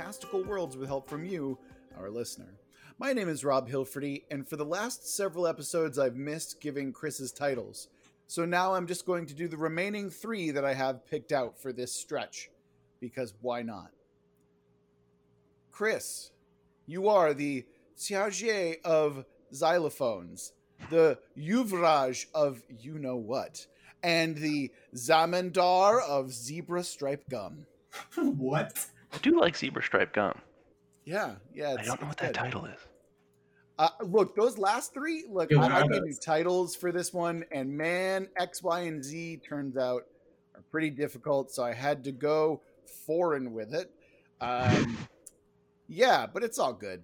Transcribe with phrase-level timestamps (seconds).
[0.00, 1.58] fantastical worlds with help from you,
[1.98, 2.54] our listener.
[2.98, 7.32] My name is Rob Hilferty, and for the last several episodes, I've missed giving Chris's
[7.32, 7.88] titles.
[8.26, 11.60] So now I'm just going to do the remaining three that I have picked out
[11.60, 12.48] for this stretch,
[12.98, 13.90] because why not?
[15.70, 16.30] Chris,
[16.86, 17.66] you are the
[17.98, 20.52] Xiaojie of xylophones,
[20.88, 23.66] the Yuvraj of you know what,
[24.02, 27.66] and the Zamindar of zebra stripe gum.
[28.16, 28.86] what?
[29.12, 30.38] I do like zebra stripe gum.
[31.04, 31.76] Yeah, yeah.
[31.78, 32.78] I don't know what that title is.
[33.78, 35.24] Uh, look, those last three.
[35.28, 38.62] Look, Yeah, I, what I are gave you titles for this one, and man, X,
[38.62, 40.02] Y, and Z turns out
[40.54, 42.60] are pretty difficult, so I had to go
[43.06, 43.90] foreign with it.
[44.40, 44.98] Um,
[45.88, 47.02] yeah, but it's all good.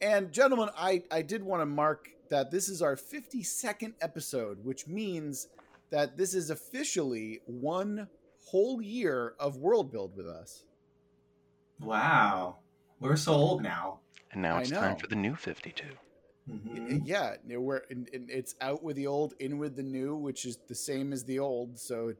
[0.00, 4.86] And gentlemen, I I did want to mark that this is our 52nd episode, which
[4.86, 5.48] means
[5.90, 8.08] that this is officially one
[8.46, 10.64] whole year of world build with us.
[11.80, 12.56] Wow.
[13.00, 14.00] We're so old now.
[14.32, 15.84] And now it's time for the new 52.
[16.50, 17.02] Mhm.
[17.04, 20.58] Yeah, we're and, and it's out with the old, in with the new, which is
[20.68, 21.78] the same as the old.
[21.78, 22.12] So,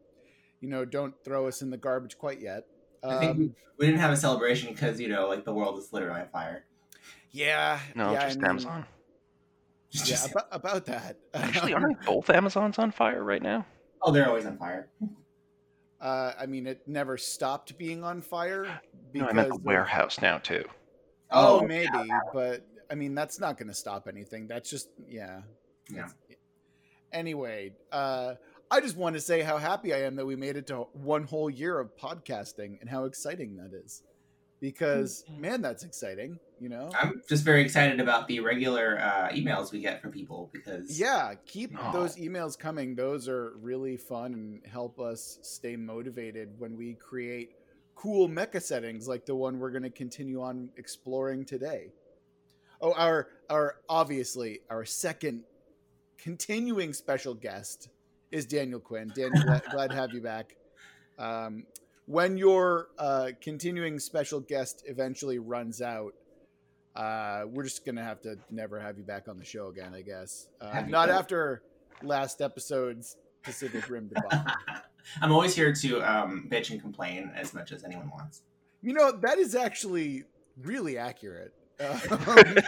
[0.61, 2.65] you know, don't throw us in the garbage quite yet.
[3.03, 5.79] I think we, Um, we didn't have a celebration because, you know, like the world
[5.79, 6.65] is literally on fire.
[7.33, 8.87] yeah, No, yeah, just I mean, Amazon.
[9.91, 11.17] Just- Yeah, just- about, about that.
[11.35, 13.67] Actually, aren't both Amazons on fire right now?
[14.03, 14.89] oh, they're always on fire.
[16.01, 18.81] Uh, I mean, it never stopped being on fire.
[19.13, 20.65] No, I meant the warehouse now too.
[21.31, 24.49] Oh, maybe, but I mean, that's not going to stop anything.
[24.49, 25.43] That's just, yeah.
[25.89, 26.09] Yeah.
[27.13, 28.35] Anyway, uh,
[28.71, 31.25] I just want to say how happy I am that we made it to one
[31.25, 34.03] whole year of podcasting and how exciting that is.
[34.61, 36.91] Because, man, that's exciting, you know?
[36.99, 41.35] I'm just very excited about the regular uh, emails we get from people because Yeah,
[41.47, 41.93] keep Oh.
[41.93, 42.95] those emails coming.
[42.95, 47.57] Those are really fun and help us stay motivated when we create
[47.95, 51.93] cool mecha settings like the one we're going to continue on exploring today.
[52.83, 55.45] Oh, our our obviously our second
[56.19, 57.89] continuing special guest
[58.31, 59.13] is Daniel Quinn.
[59.15, 60.57] Daniel, glad, glad to have you back.
[61.19, 61.65] Um,
[62.07, 66.15] when your uh, continuing special guest eventually runs out,
[67.01, 70.03] uh, we're just gonna have to never have you back on the show again, I
[70.03, 70.49] guess.
[70.61, 71.63] Uh, not done- after
[72.03, 74.53] last episode's Pacific Rim debacle.
[75.23, 78.43] I'm always here to um, bitch and complain as much as anyone wants.
[78.83, 80.25] you know that is actually
[80.63, 81.55] really accurate.
[81.81, 81.99] Um,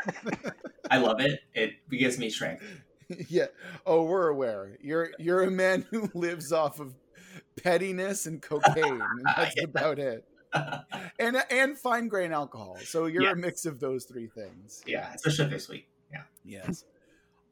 [0.90, 1.40] I love it.
[1.54, 2.64] It gives me strength.
[3.28, 3.46] yeah.
[3.86, 4.78] Oh, we're aware.
[4.80, 6.94] You're you're a man who lives off of
[7.62, 9.64] pettiness and cocaine, and that's Yeah.
[9.64, 10.24] about it.
[11.18, 12.78] And and fine grain alcohol.
[12.84, 14.82] So you're a mix of those three things.
[14.86, 15.88] yeah, especially this week.
[16.12, 16.22] Yeah.
[16.44, 16.84] Yes.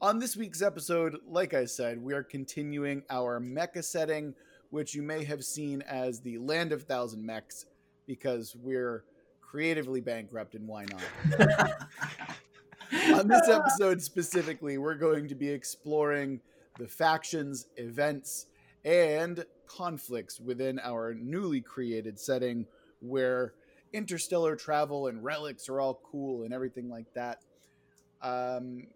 [0.01, 4.33] On this week's episode, like I said, we are continuing our mecha setting,
[4.71, 7.65] which you may have seen as the Land of Thousand Mechs,
[8.07, 9.03] because we're
[9.41, 11.71] creatively bankrupt and why not?
[13.13, 16.41] On this episode specifically, we're going to be exploring
[16.79, 18.47] the factions, events,
[18.83, 22.65] and conflicts within our newly created setting
[23.01, 23.53] where
[23.93, 27.39] interstellar travel and relics are all cool and everything like that.
[28.21, 28.87] Um,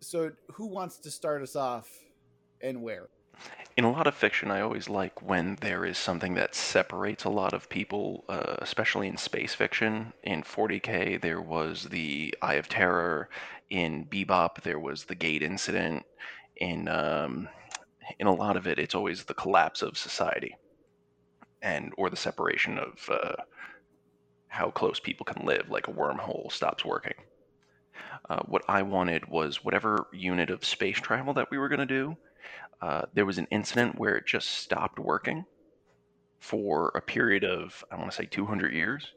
[0.00, 1.88] so, who wants to start us off
[2.60, 3.08] and where?
[3.76, 7.30] In a lot of fiction, I always like when there is something that separates a
[7.30, 10.12] lot of people, uh, especially in space fiction.
[10.22, 13.28] In 40k, there was the Eye of Terror.
[13.70, 16.04] In Bebop, there was the Gate Incident.
[16.56, 17.48] In um,
[18.20, 20.54] in a lot of it, it's always the collapse of society,
[21.60, 23.42] and or the separation of uh,
[24.54, 27.14] how close people can live, like a wormhole stops working.
[28.28, 31.86] Uh, what I wanted was whatever unit of space travel that we were going to
[31.86, 32.16] do
[32.84, 35.44] uh, there was an incident where it just stopped working
[36.38, 39.12] for a period of, I want to say, 200 years.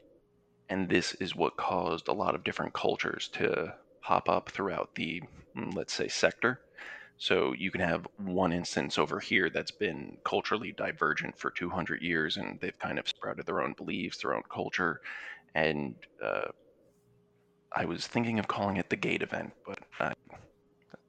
[0.70, 5.22] And this is what caused a lot of different cultures to pop up throughout the,
[5.54, 6.60] mm, let's say, sector.
[7.18, 12.36] So you can have one instance over here that's been culturally divergent for 200 years,
[12.36, 15.00] and they've kind of sprouted their own beliefs, their own culture.
[15.54, 16.48] And uh,
[17.72, 19.80] I was thinking of calling it the Gate event, but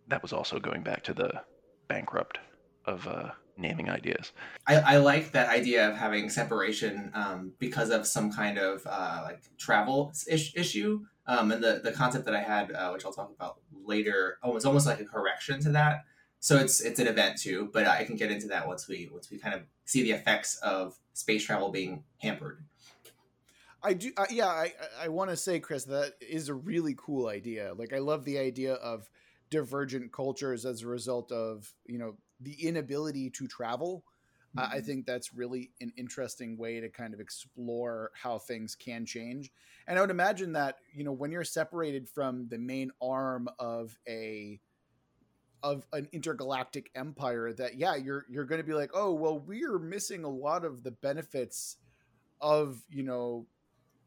[0.07, 1.41] that was also going back to the
[1.87, 2.39] bankrupt
[2.85, 4.31] of uh, naming ideas.
[4.67, 9.21] I, I like that idea of having separation um, because of some kind of uh,
[9.23, 11.01] like travel issue.
[11.29, 14.55] Um, and the, the concept that I had, uh, which I'll talk about later, oh,
[14.55, 16.05] it's almost like a correction to that.
[16.39, 19.29] So it's it's an event too, but I can get into that once we once
[19.29, 22.63] we kind of see the effects of space travel being hampered.
[23.83, 24.47] I do, uh, yeah.
[24.47, 27.73] I I want to say, Chris, that is a really cool idea.
[27.77, 29.07] Like, I love the idea of
[29.51, 34.03] divergent cultures as a result of you know the inability to travel.
[34.57, 34.85] I- I mm-hmm.
[34.85, 39.51] think that's really an interesting way to kind of explore how things can change.
[39.87, 43.97] And I would imagine that, you know, when you're separated from the main arm of
[44.07, 44.59] a
[45.61, 49.79] of an intergalactic empire that yeah, you're you're going to be like, "Oh, well, we're
[49.79, 51.77] missing a lot of the benefits
[52.41, 53.45] of, you know,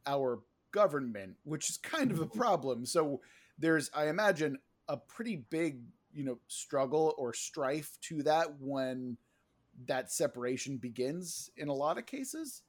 [0.06, 0.40] our
[0.72, 2.38] government, which is kind of a mm-hmm.
[2.38, 3.20] problem." So
[3.58, 9.18] there's I imagine a pretty big, you know, struggle or strife to that when
[9.86, 12.62] that separation begins in a lot of cases.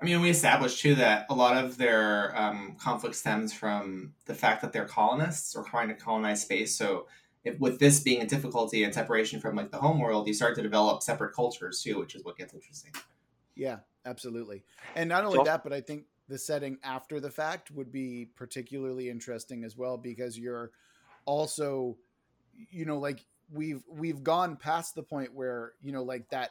[0.00, 4.34] I mean, we established too that a lot of their um, conflict stems from the
[4.34, 6.76] fact that they're colonists or trying to colonize space.
[6.76, 7.06] So,
[7.44, 10.54] if, with this being a difficulty and separation from like the home world, you start
[10.56, 12.92] to develop separate cultures too, which is what gets interesting.
[13.54, 14.64] Yeah, absolutely.
[14.96, 18.28] And not only also- that, but I think the setting after the fact would be
[18.36, 20.72] particularly interesting as well because you're
[21.24, 21.96] also
[22.70, 26.50] you know like we've we've gone past the point where you know like that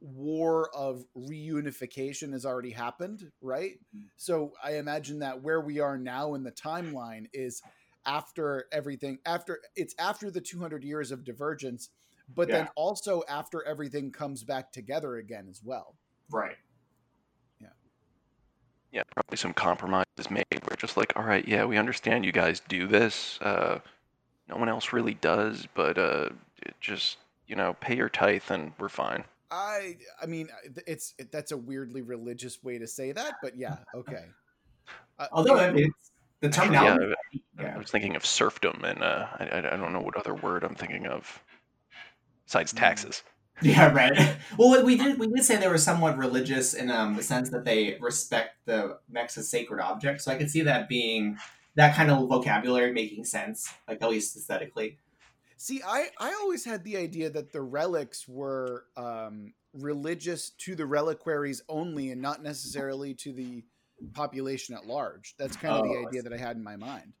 [0.00, 3.78] war of reunification has already happened, right?
[3.94, 4.04] Mhm.
[4.16, 7.62] So I imagine that where we are now in the timeline is
[8.06, 11.90] after everything after it's after the 200 years of divergence
[12.34, 15.96] but then also after everything comes back together again as well.
[16.30, 16.56] Right.
[17.60, 17.68] Yeah,
[18.92, 22.32] yeah probably some compromise is made where just like, all right, yeah, we understand you
[22.32, 23.38] guys do this.
[23.40, 23.78] Uh,
[24.48, 26.28] no one else really does, but uh,
[26.62, 29.24] it just you know, pay your tithe and we're fine.
[29.50, 30.48] I I mean
[30.86, 34.24] it's it, that's a weirdly religious way to say that, but yeah, okay.
[35.18, 36.10] Uh, Although I mean, it's-
[36.40, 37.14] the Actually, yeah, terminology.
[37.58, 37.74] Yeah.
[37.74, 40.62] I was thinking of serfdom, and uh, I, I I don't know what other word
[40.62, 41.42] I'm thinking of
[42.46, 42.78] besides Mm.
[42.78, 43.22] taxes.
[43.60, 44.36] Yeah, right.
[44.56, 47.64] Well, we did we did say they were somewhat religious in um, the sense that
[47.64, 50.24] they respect the mechs as sacred objects.
[50.24, 51.38] So I could see that being
[51.78, 55.00] that kind of vocabulary making sense, like at least aesthetically.
[55.56, 60.86] See, I I always had the idea that the relics were um, religious to the
[60.86, 63.66] reliquaries only, and not necessarily to the
[64.14, 65.34] population at large.
[65.36, 67.14] That's kind of Oh, the idea that I had in my mind.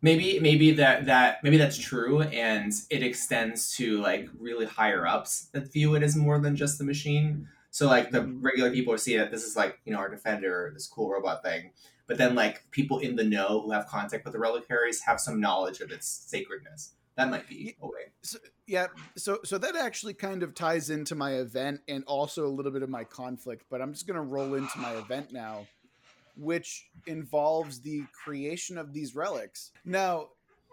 [0.00, 5.46] Maybe maybe that that maybe that's true, and it extends to like really higher ups
[5.48, 7.48] that view it as more than just the machine.
[7.72, 8.40] So like the Mhm.
[8.40, 11.72] regular people see that this is like you know our defender, this cool robot thing.
[12.08, 15.38] But then like people in the know who have contact with the reliquaries have some
[15.38, 16.94] knowledge of its sacredness.
[17.16, 18.12] That might be a way.
[18.66, 22.72] Yeah, so so that actually kind of ties into my event and also a little
[22.72, 25.66] bit of my conflict, but I'm just going to roll into my event now,
[26.36, 29.72] which involves the creation of these relics.
[29.84, 30.28] Now,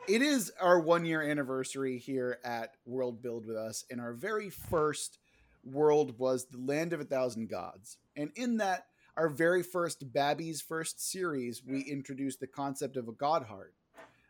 [0.07, 4.49] it is our 1 year anniversary here at World Build with us and our very
[4.49, 5.17] first
[5.63, 7.97] world was the Land of a Thousand Gods.
[8.15, 8.85] And in that
[9.17, 13.73] our very first Babby's first series, we introduced the concept of a god heart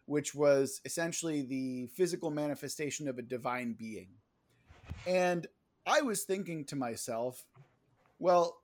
[0.06, 4.10] which was essentially the physical manifestation of a divine being.
[5.08, 5.48] And
[5.86, 7.44] I was thinking to myself,
[8.20, 8.58] well,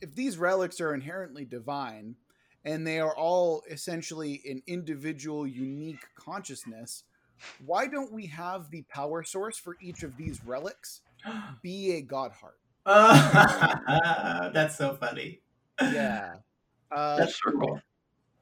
[0.00, 2.16] if these relics are inherently divine
[2.64, 7.04] and they are all essentially an individual, unique consciousness,
[7.64, 11.00] why don't we have the power source for each of these relics
[11.62, 12.58] be a god heart?
[12.84, 15.41] Uh, that's so funny.
[15.90, 16.34] Yeah.
[16.94, 17.80] Uh, That's circle.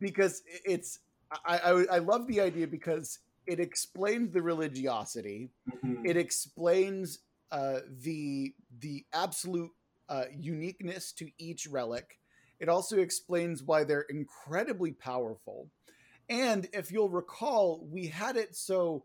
[0.00, 0.98] because it's
[1.46, 5.50] I, I I love the idea because it explains the religiosity.
[5.84, 6.02] Mhm.
[6.04, 7.20] It explains
[7.52, 9.70] uh, the the absolute
[10.08, 12.18] uh, uniqueness to each relic.
[12.58, 15.70] It also explains why they're incredibly powerful.
[16.28, 19.04] And if you'll recall, we had it so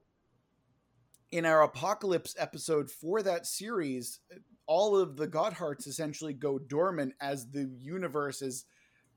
[1.32, 4.20] in our apocalypse episode for that series,
[4.68, 8.66] all of the god hearts essentially go dormant as the universes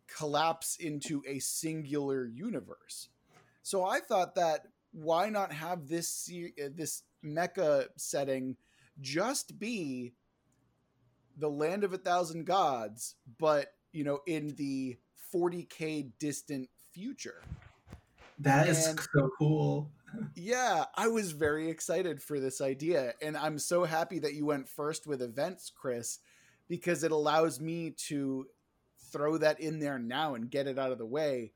[0.06, 3.08] collapse into a singular universe.
[3.62, 8.56] So I thought that why not have this uh, this mecha setting
[9.00, 10.14] just be
[11.36, 14.96] the land of a thousand gods, but you know in the
[15.34, 17.42] 40k distant future.
[18.38, 19.90] That is And- so cool.
[20.34, 23.14] Yeah, I was very excited for this idea.
[23.20, 26.18] And I'm so happy that you went first with events, Chris,
[26.68, 28.46] because it allows me to
[29.12, 31.52] throw that in there now and get it out of the way.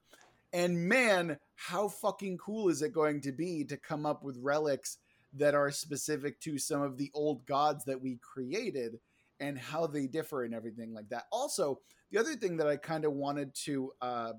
[0.52, 4.98] And man, how fucking cool is it going to be to come up with relics
[5.34, 8.98] that are specific to some of the old gods that we created
[9.40, 11.24] and how they differ and everything like that.
[11.32, 11.80] Also,
[12.10, 14.32] the other thing that I kind of wanted to, uh,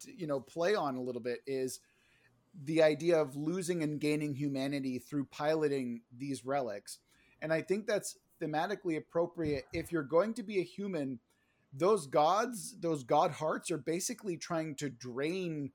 [0.00, 1.80] to, you know, play on a little bit is
[2.64, 6.98] the idea of losing and gaining humanity through piloting these relics.
[7.40, 9.64] And I think that's thematically appropriate.
[9.72, 11.20] If you're going to be a human,
[11.72, 15.70] those gods, those god hearts are basically trying to drain,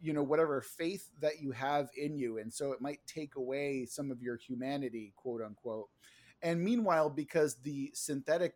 [0.00, 2.38] you know, whatever faith that you have in you.
[2.38, 5.88] And so it might take away some of your humanity, quote unquote.
[6.42, 8.54] And meanwhile, because the synthetic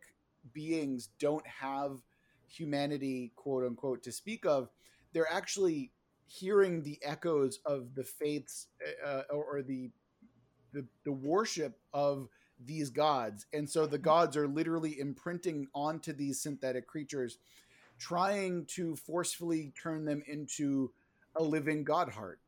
[0.53, 1.99] beings don't have
[2.47, 4.69] humanity, quote unquote, to speak of,
[5.13, 5.91] they're actually
[6.31, 8.67] hearing the echoes of the faiths
[9.05, 9.89] uh, or, or the,
[10.73, 12.27] the the worship of
[12.63, 13.45] these gods.
[13.53, 17.37] And so the gods are literally imprinting onto these synthetic creatures
[17.97, 20.91] trying to forcefully turn them into
[21.35, 22.39] a living god heart.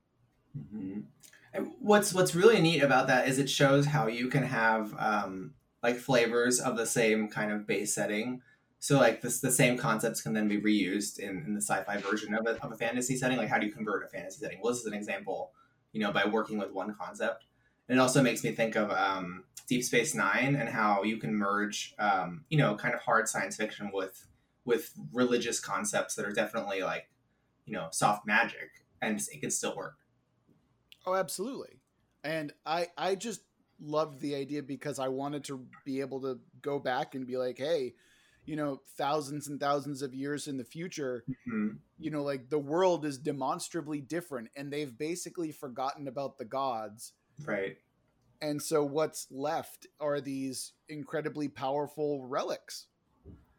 [0.57, 1.63] Mm-hmm.
[1.79, 5.97] what's what's really neat about that is it shows how you can have um, like
[5.97, 8.43] flavors of the same kind of base setting
[8.83, 12.35] so like this, the same concepts can then be reused in, in the sci-fi version
[12.35, 13.37] of a, of a fantasy setting.
[13.37, 14.59] Like how do you convert a fantasy setting?
[14.61, 15.53] Well, this is an example,
[15.93, 17.45] you know, by working with one concept.
[17.87, 21.33] And it also makes me think of um, Deep Space Nine and how you can
[21.33, 24.27] merge, um, you know, kind of hard science fiction with
[24.65, 27.09] with religious concepts that are definitely like,
[27.65, 28.69] you know, soft magic,
[29.01, 29.95] and it can still work.
[31.05, 31.79] Oh, absolutely.
[32.25, 33.43] And I I just
[33.79, 37.57] loved the idea because I wanted to be able to go back and be like,
[37.57, 37.93] hey,
[38.45, 41.75] you know thousands and thousands of years in the future mm-hmm.
[41.97, 47.13] you know like the world is demonstrably different and they've basically forgotten about the gods.
[47.45, 47.77] Right.
[48.41, 52.87] And so what's left are these incredibly powerful relics.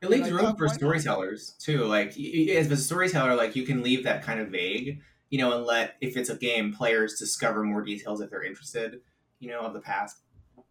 [0.03, 1.85] It leaves room for storytellers too.
[1.85, 5.00] Like as a storyteller like you can leave that kind of vague
[5.31, 9.00] you know and let if it's a game players discover more details if they're interested
[9.38, 10.19] you know of the past.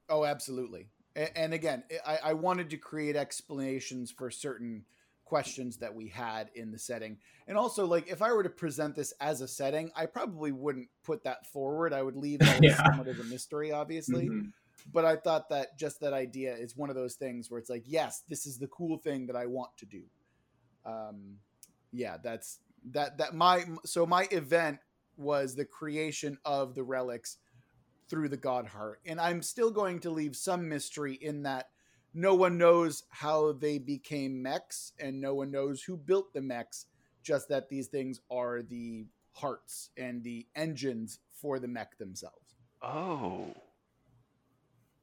[0.10, 4.86] Oh absolutely and again I, I, wanted to create explanations for certain
[5.25, 7.17] questions that we had in the setting
[7.48, 10.89] and also like if i were to present this as a setting i probably wouldn't
[11.03, 12.75] put that forward i would leave that yeah.
[12.75, 14.48] somewhat as a mystery obviously mm-hmm.
[14.91, 17.84] but i thought that just that idea is one of those things where it's like
[17.86, 20.03] yes this is the cool thing that i want to do
[20.86, 21.36] um
[21.91, 22.60] yeah that's
[22.91, 24.79] that that my so my event
[25.15, 27.38] was the creation of the relics
[28.10, 29.01] through the God Heart.
[29.05, 31.69] And I'm still going to leave some mystery in that
[32.13, 36.86] no one knows how they became mechs and no one knows who built the mechs,
[37.24, 42.55] just that these things are the hearts and the engines for the mech themselves.
[42.81, 43.48] Oh.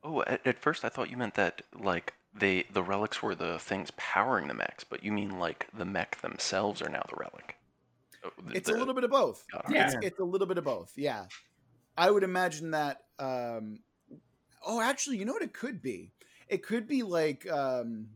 [0.03, 3.59] Oh, at, at first I thought you meant that like they the relics were the
[3.59, 7.57] things powering the mechs, but you mean like the mech themselves are now the relic.
[8.25, 9.45] Oh, it's the, a little bit of both.
[9.69, 9.87] Yeah.
[9.87, 10.93] It's, it's, a little bit of both.
[10.97, 11.25] Yeah.
[11.97, 12.99] I would imagine that.
[13.19, 13.81] Um,
[14.67, 16.13] oh, actually, you know what it could be?
[16.49, 18.09] It could be like um,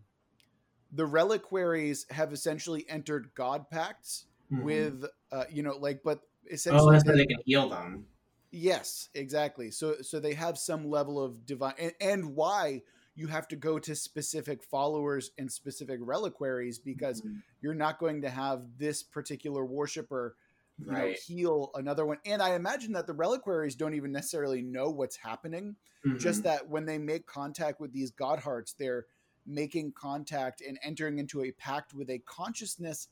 [0.93, 4.65] the reliquaries have essentially entered God pacts mm-hmm.
[4.65, 8.07] with, uh, you know, like, but essentially, oh, that's they, they can heal them.
[8.51, 9.71] Yes, exactly.
[9.71, 12.83] So, so they have some level of divine, and, and why
[13.17, 17.39] you have to go to specific followers and specific reliquaries because mm-hmm.
[17.61, 20.37] you're not going to have this particular worshiper
[20.79, 21.11] you right.
[21.11, 22.19] know, heal another one.
[22.25, 25.77] And I imagine that the reliquaries don't even necessarily know what's happening.
[26.07, 26.19] Mm-hmm.
[26.19, 29.07] Just that when they make contact with these god hearts, they're
[29.47, 33.09] making contact and entering into a pact with a consciousness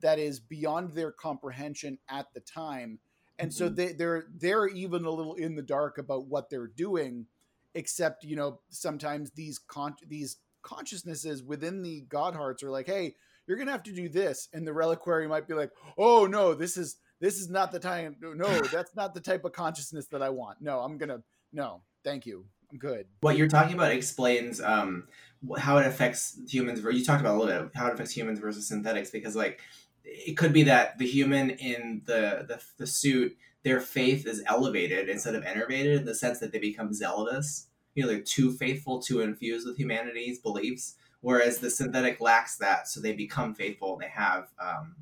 [0.00, 2.98] that is beyond their comprehension at the time.
[3.38, 3.58] And mm-hmm.
[3.58, 7.26] so they, they're they're even a little in the dark about what they're doing,
[7.74, 13.14] except you know sometimes these con- these consciousnesses within the god hearts are like, hey,
[13.48, 14.48] you're gonna have to do this.
[14.52, 18.16] And the reliquary might be like oh no this is this is not the time
[18.20, 20.60] no that's not the type of consciousness that i want.
[20.60, 22.44] No i'm gonna no thank you.
[22.70, 23.06] I'm good.
[23.22, 25.08] What you're talking about explains um
[25.56, 28.68] how it affects humans you talked about a little bit how it affects humans versus
[28.68, 29.60] synthetics because like
[30.04, 35.08] it could be that the human in the the, the suit their faith is elevated
[35.08, 37.66] instead of enervated in the sense that they become zealous.
[37.94, 42.88] You know they're too faithful too infused with humanity's beliefs whereas the synthetic lacks that,
[42.88, 44.96] so they become faithful and they have um,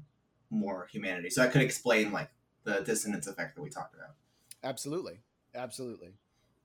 [0.51, 1.31] more humanity.
[1.31, 2.31] So I could explain like
[2.65, 4.15] the dissonance effect that we talked about.
[4.63, 5.21] Absolutely,
[5.55, 6.15] absolutely,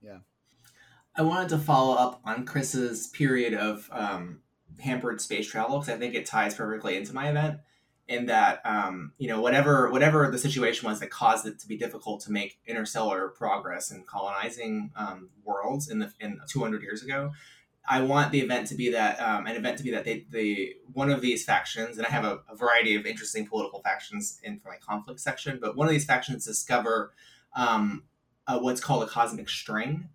[0.01, 0.19] yeah.
[1.15, 4.39] I wanted to follow up on Chris's period of um,
[4.79, 7.59] hampered space travel because I think it ties perfectly into my event.
[8.07, 11.77] In that, um, you know, whatever whatever the situation was that caused it to be
[11.77, 17.31] difficult to make interstellar progress and colonizing um, worlds in the in 200 years ago,
[17.87, 20.75] I want the event to be that um, an event to be that they, they
[20.93, 24.59] one of these factions, and I have a, a variety of interesting political factions in
[24.59, 27.13] for my conflict section, but one of these factions discover
[27.55, 28.03] um,
[28.47, 30.09] uh, what's called a cosmic string,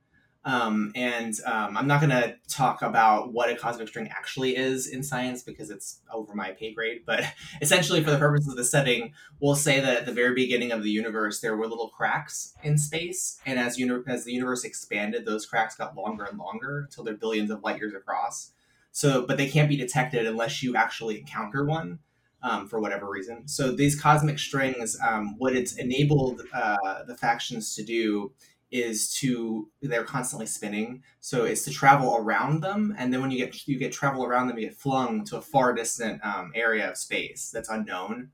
[0.47, 4.87] um, and um, I'm not going to talk about what a cosmic string actually is
[4.87, 7.03] in science because it's over my pay grade.
[7.05, 7.25] But
[7.61, 10.85] essentially, for the purposes of the setting, we'll say that at the very beginning of
[10.85, 15.27] the universe, there were little cracks in space, and as uni- as the universe expanded,
[15.27, 18.53] those cracks got longer and longer until they're billions of light years across.
[18.93, 21.99] So, but they can't be detected unless you actually encounter one.
[22.43, 23.49] Um, for whatever reason.
[23.49, 28.31] So these cosmic strings, um, what it's enabled uh, the factions to do
[28.71, 31.03] is to they're constantly spinning.
[31.21, 34.49] So it's to travel around them and then when you get you get travel around
[34.49, 38.31] them you get flung to a far distant um, area of space that's unknown.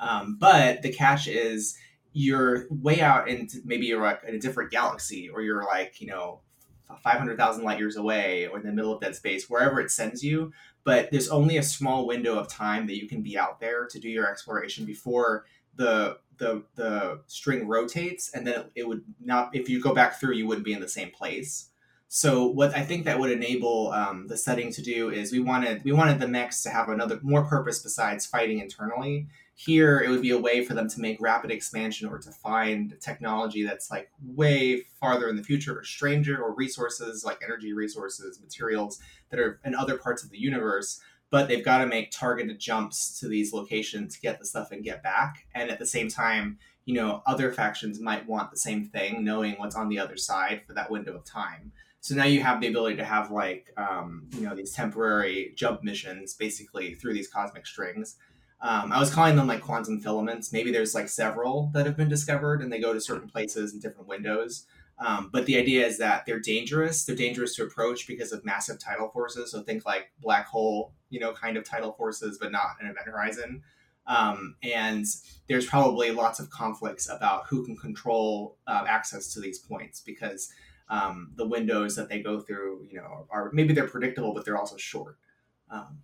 [0.00, 1.76] Um, but the catch is
[2.12, 6.06] you're way out into maybe you're like in a different galaxy or you're like you
[6.06, 6.40] know
[7.02, 10.52] 500,000 light years away or in the middle of dead space wherever it sends you.
[10.84, 13.98] But there's only a small window of time that you can be out there to
[13.98, 19.68] do your exploration before the the the string rotates and then it would not if
[19.68, 21.70] you go back through you wouldn't be in the same place.
[22.08, 25.82] So what i think that would enable um, the setting to do is we wanted
[25.84, 29.26] we wanted the mechs to have another more purpose besides fighting internally.
[29.56, 32.96] Here it would be a way for them to make rapid expansion or to find
[33.00, 38.40] technology that's like way farther in the future or stranger or resources like energy resources
[38.40, 38.98] materials
[39.30, 41.00] that are in other parts of the universe
[41.34, 44.84] but they've got to make targeted jumps to these locations to get the stuff and
[44.84, 45.48] get back.
[45.52, 49.54] And at the same time, you know, other factions might want the same thing, knowing
[49.54, 51.72] what's on the other side for that window of time.
[52.02, 55.82] So now you have the ability to have like, um, you know, these temporary jump
[55.82, 58.14] missions basically through these cosmic strings.
[58.60, 60.52] Um, I was calling them like quantum filaments.
[60.52, 63.82] Maybe there's like several that have been discovered and they go to certain places and
[63.82, 64.66] different windows.
[64.98, 67.04] Um, but the idea is that they're dangerous.
[67.04, 69.50] They're dangerous to approach because of massive tidal forces.
[69.50, 73.06] So think like black hole, you know, kind of tidal forces, but not an event
[73.06, 73.62] horizon.
[74.06, 75.04] Um, and
[75.48, 80.52] there's probably lots of conflicts about who can control uh, access to these points because
[80.90, 84.58] um, the windows that they go through, you know, are maybe they're predictable, but they're
[84.58, 85.16] also short.
[85.70, 86.02] Um,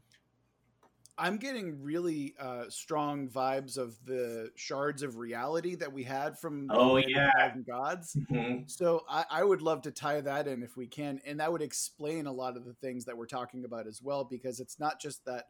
[1.20, 6.68] I'm getting really uh, strong vibes of the shards of reality that we had from
[6.70, 8.16] oh yeah gods.
[8.30, 8.62] Mm-hmm.
[8.66, 11.60] So I, I, would love to tie that in if we can, and that would
[11.60, 14.98] explain a lot of the things that we're talking about as well, because it's not
[14.98, 15.48] just that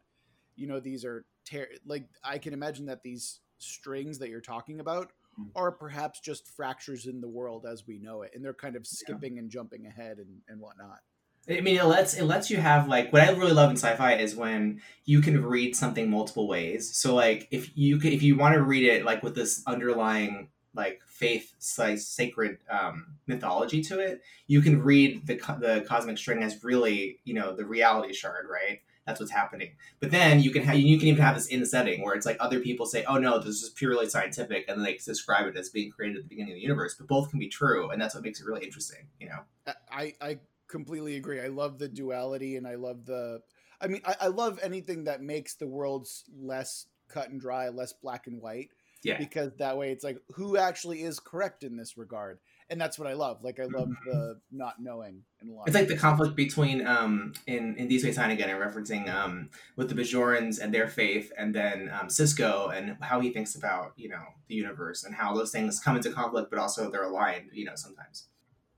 [0.56, 4.80] you know these are ter- like I can imagine that these strings that you're talking
[4.80, 5.50] about mm-hmm.
[5.54, 8.86] are perhaps just fractures in the world as we know it, and they're kind of
[8.86, 9.42] skipping yeah.
[9.42, 10.98] and jumping ahead and, and whatnot.
[11.48, 14.14] I mean, it lets it lets you have like what I really love in sci-fi
[14.14, 16.94] is when you can read something multiple ways.
[16.94, 21.00] So like if you if you want to read it like with this underlying like
[21.06, 26.62] faith like sacred um, mythology to it, you can read the the cosmic string as
[26.62, 28.80] really you know the reality shard, right?
[29.06, 29.72] That's what's happening.
[29.98, 32.26] But then you can have you can even have this in the setting where it's
[32.26, 35.70] like other people say, "Oh no, this is purely scientific," and they describe it as
[35.70, 36.94] being created at the beginning of the universe.
[36.96, 39.08] But both can be true, and that's what makes it really interesting.
[39.18, 40.38] You know, I I
[40.70, 41.40] completely agree.
[41.40, 43.40] I love the duality and I love the
[43.80, 47.92] I mean I, I love anything that makes the worlds less cut and dry, less
[47.92, 48.68] black and white.
[49.02, 49.16] Yeah.
[49.16, 52.38] Because that way it's like who actually is correct in this regard.
[52.68, 53.42] And that's what I love.
[53.42, 54.10] Like I love mm-hmm.
[54.10, 55.66] the not knowing in a lot.
[55.66, 59.48] It's like the conflict between um in in these ways sign again and referencing um
[59.76, 63.92] with the Bajorans and their faith and then um, Sisko and how he thinks about,
[63.96, 67.50] you know, the universe and how those things come into conflict but also they're aligned,
[67.52, 68.26] you know, sometimes.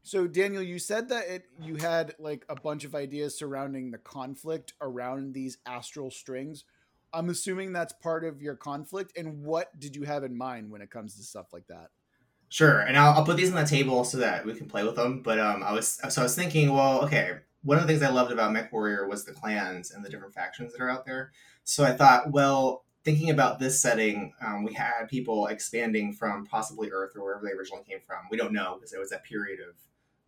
[0.03, 3.99] So Daniel, you said that it, you had like a bunch of ideas surrounding the
[3.99, 6.65] conflict around these astral strings.
[7.13, 9.17] I'm assuming that's part of your conflict.
[9.17, 11.89] And what did you have in mind when it comes to stuff like that?
[12.49, 14.97] Sure, and I'll, I'll put these on the table so that we can play with
[14.97, 15.23] them.
[15.23, 18.11] But um, I was so I was thinking, well, okay, one of the things I
[18.11, 21.33] loved about MechWarrior was the clans and the different factions that are out there.
[21.65, 26.91] So I thought, well, thinking about this setting, um, we had people expanding from possibly
[26.91, 28.19] Earth or wherever they originally came from.
[28.31, 29.75] We don't know because it was that period of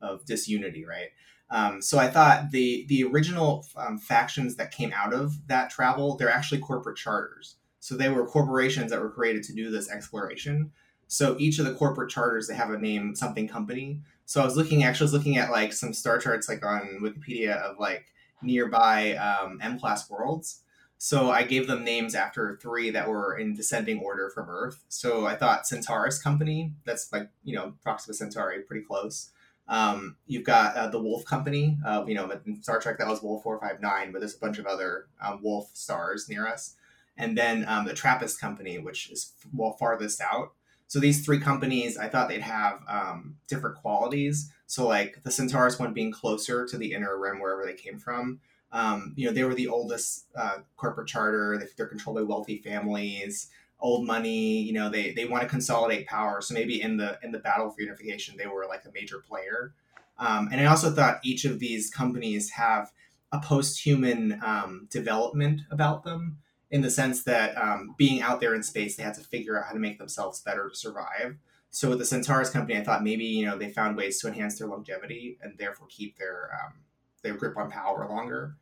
[0.05, 1.09] of disunity, right?
[1.51, 6.17] Um, so I thought the the original um, factions that came out of that travel,
[6.17, 7.57] they're actually corporate charters.
[7.81, 10.73] So they were corporations that were created to do this exploration.
[11.07, 14.01] So each of the corporate charters, they have a name, something company.
[14.25, 17.01] So I was looking, actually, I was looking at like some star charts, like on
[17.03, 18.07] Wikipedia, of like
[18.43, 20.63] nearby um, M class worlds.
[20.97, 24.83] So I gave them names after three that were in descending order from Earth.
[24.89, 29.31] So I thought Centaurus Company, that's like you know Proxima Centauri, pretty close.
[29.69, 31.79] Um, you've got uh, the Wolf Company.
[31.85, 34.39] Uh, you know, in Star Trek that was Wolf four five nine, but there's a
[34.39, 36.75] bunch of other um, Wolf stars near us.
[37.17, 40.53] And then um, the Trappist Company, which is well farthest out.
[40.87, 44.53] So these three companies, I thought they'd have um, different qualities.
[44.67, 48.41] So like the Centaurus one being closer to the inner rim wherever they came from.
[48.71, 51.63] Um, you know, they were the oldest uh, corporate charter.
[51.77, 53.49] They're controlled by wealthy families
[53.81, 56.41] old money you know they they want to consolidate power.
[56.41, 59.75] So maybe in the in the battle for unification they were like a major player.
[60.17, 62.93] Um, and i also thought each of these companies have
[63.33, 66.39] a post-human um, development about them
[66.71, 69.67] in the sense that um, being out there in space they had to figure out
[69.67, 71.37] how to make themselves better to survive.
[71.71, 74.59] So with the centaurus company i thought maybe you know they found ways to enhance
[74.59, 76.75] their longevity and therefore keep their um,
[77.23, 78.57] their grip on power longer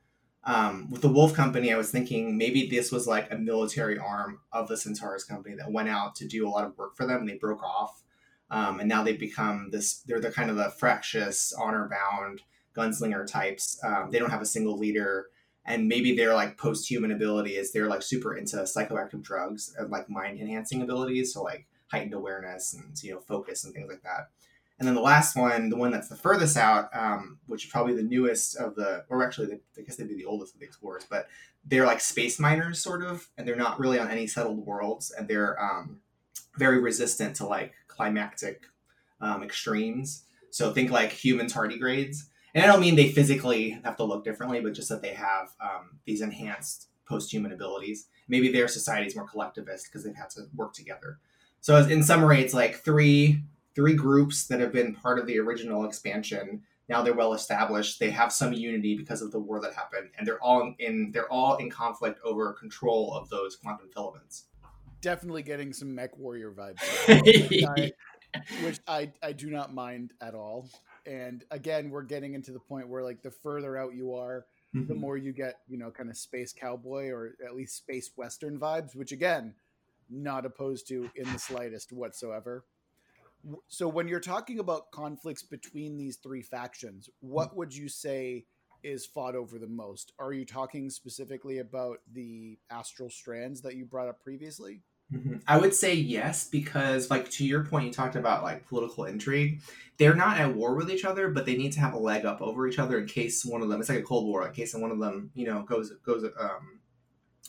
[0.44, 4.40] um, with the Wolf Company, I was thinking maybe this was like a military arm
[4.52, 7.20] of the Centaurus Company that went out to do a lot of work for them
[7.20, 8.02] and they broke off.
[8.50, 10.02] um, and now they've become this.
[10.07, 12.42] They're the kind of the fractious, honor bound
[12.76, 13.78] gunslinger types.
[13.85, 15.28] Um, they don't have a single leader,
[15.64, 19.90] and maybe their like post human ability is they're like super into psychoactive drugs and
[19.90, 24.02] like mind enhancing abilities, so like heightened awareness and you know focus and things like
[24.02, 24.31] that.
[24.83, 27.95] And then the last one, the one that's the furthest out, um, which is probably
[27.95, 30.66] the newest of the, or actually, the, I guess they'd be the oldest of the
[30.66, 31.29] explorers, but
[31.64, 35.29] they're like space miners, sort of, and they're not really on any settled worlds, and
[35.29, 36.01] they're um,
[36.59, 38.64] very resistant to like climactic
[39.21, 40.25] um, extremes.
[40.51, 42.25] So think like human tardigrades.
[42.53, 45.51] And I don't mean they physically have to look differently, but just that they have
[45.61, 48.09] um, these enhanced post-human abilities.
[48.27, 51.21] Maybe their society is more collectivist because they've had to work together.
[51.61, 55.85] So in summary, it's like three three groups that have been part of the original
[55.85, 56.63] expansion.
[56.89, 58.01] Now they're well established.
[58.01, 61.31] They have some unity because of the war that happened, and they're all in they're
[61.31, 64.45] all in conflict over control of those quantum filaments.
[65.01, 66.81] Definitely getting some Mech Warrior vibes,
[67.51, 67.93] which, I,
[68.65, 70.69] which I I do not mind at all.
[71.07, 74.87] And again, we're getting into the point where like the further out you are, mm-hmm.
[74.87, 78.59] the more you get you know kind of space cowboy or at least space western
[78.59, 79.55] vibes, which again,
[80.11, 82.65] not opposed to in the slightest whatsoever
[83.68, 87.57] so when you're talking about conflicts between these three factions what mm.
[87.57, 88.44] would you say
[88.83, 93.85] is fought over the most are you talking specifically about the astral strands that you
[93.85, 94.81] brought up previously
[95.12, 95.37] mm-hmm.
[95.46, 99.61] i would say yes because like to your point you talked about like political intrigue
[99.98, 102.40] they're not at war with each other but they need to have a leg up
[102.40, 104.74] over each other in case one of them it's like a cold war in case
[104.74, 106.81] one of them you know goes goes um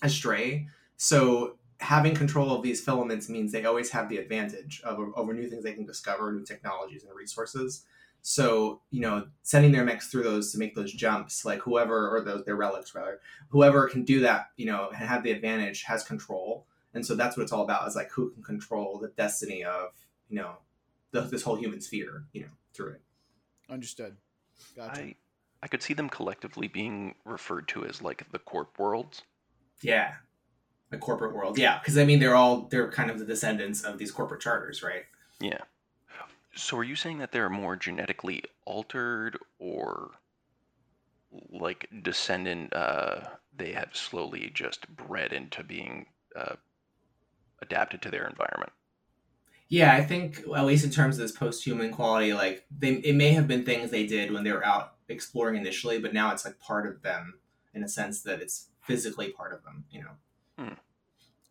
[0.02, 5.34] astray so having control of these filaments means they always have the advantage of, over
[5.34, 7.84] new things they can discover, new technologies and resources.
[8.22, 12.22] So, you know, sending their mechs through those to make those jumps, like whoever, or
[12.22, 13.20] those, their relics rather,
[13.50, 16.66] whoever can do that, you know, and have the advantage has control.
[16.94, 19.90] And so that's what it's all about is like who can control the destiny of,
[20.30, 20.54] you know,
[21.12, 23.02] the, this whole human sphere, you know, through it.
[23.70, 24.16] Understood.
[24.74, 25.02] Gotcha.
[25.02, 25.16] I,
[25.62, 29.24] I could see them collectively being referred to as like the corp worlds.
[29.82, 30.14] Yeah,
[30.90, 31.58] the corporate world.
[31.58, 34.84] Yeah, because I mean they're all they're kind of the descendants of these corporate charters,
[34.84, 35.04] right?
[35.40, 35.60] Yeah.
[36.56, 40.12] So are you saying that they're more genetically altered or
[41.50, 43.22] like descendant uh
[43.56, 46.56] they have slowly just bred into being uh,
[47.62, 48.72] adapted to their environment?
[49.70, 53.32] Yeah, I think at least in terms of this post-human quality, like they it may
[53.32, 56.60] have been things they did when they were out exploring initially, but now it's like
[56.60, 57.40] part of them
[57.74, 60.12] in a sense that it's physically part of them, you know.
[60.58, 60.74] Hmm.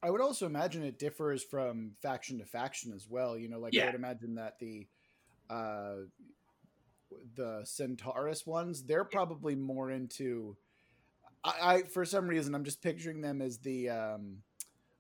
[0.03, 3.39] I would also imagine it differs from faction to faction as well.
[3.39, 3.85] You know, like yeah.
[3.85, 4.87] I would imagine that the
[5.49, 5.95] uh,
[7.37, 10.57] the Centaurus ones, they're probably more into.
[11.45, 14.39] I, I, for some reason I'm just picturing them as the um,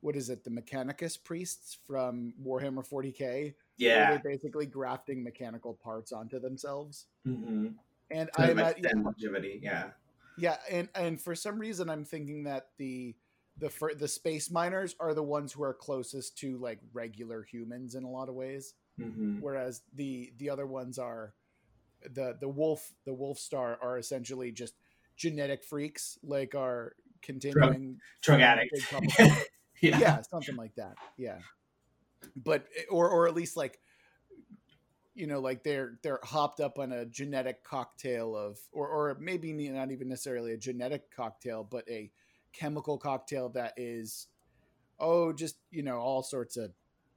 [0.00, 3.54] what is it, the Mechanicus priests from Warhammer 40k.
[3.78, 7.06] Yeah, they're basically grafting mechanical parts onto themselves.
[7.26, 7.68] Mm-hmm.
[8.10, 9.90] And I yeah, longevity, yeah,
[10.36, 13.14] yeah, and and for some reason I'm thinking that the
[13.58, 18.04] the the space miners are the ones who are closest to like regular humans in
[18.04, 18.74] a lot of ways.
[19.00, 19.40] Mm-hmm.
[19.40, 21.32] whereas the the other ones are
[22.12, 24.74] the the wolf the wolf star are essentially just
[25.16, 28.92] genetic freaks like are continuing drug, drug addicts.
[29.80, 29.98] yeah.
[29.98, 30.96] yeah something like that.
[31.16, 31.38] Yeah.
[32.36, 33.78] But or or at least like
[35.14, 39.52] you know like they're they're hopped up on a genetic cocktail of or or maybe
[39.68, 42.10] not even necessarily a genetic cocktail but a
[42.52, 44.28] chemical cocktail that is
[45.00, 46.70] oh just you know all sorts of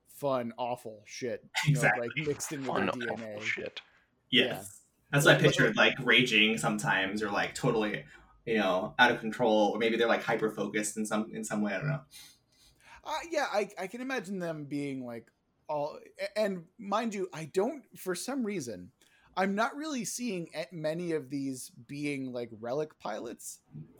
[0.08, 2.08] fun awful shit exactly.
[2.08, 3.82] know, like mixed in with fun, dna shit.
[4.32, 4.46] Yes.
[4.48, 4.64] Yeah.
[5.12, 8.06] that's what i pictured like raging sometimes or like totally
[8.46, 11.62] you know out of control or maybe they're like hyper focused in some in some
[11.62, 12.02] way i don't know.
[13.04, 15.28] Uh, yeah I, I can imagine them being like
[15.68, 16.00] all
[16.36, 18.92] and mind you i don't for some reason
[19.36, 23.60] i'm not really seeing many of these being like relic pilots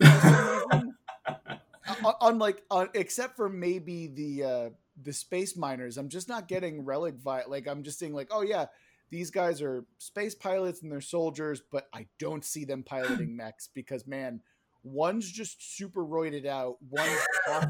[2.20, 4.68] unlike uh, except for maybe the uh
[5.02, 8.42] the space miners i'm just not getting relic vi like i'm just saying like oh
[8.42, 8.66] yeah
[9.10, 13.68] these guys are space pilots and they're soldiers but i don't see them piloting mechs
[13.74, 14.40] because man
[14.82, 17.18] one's just super roided out one's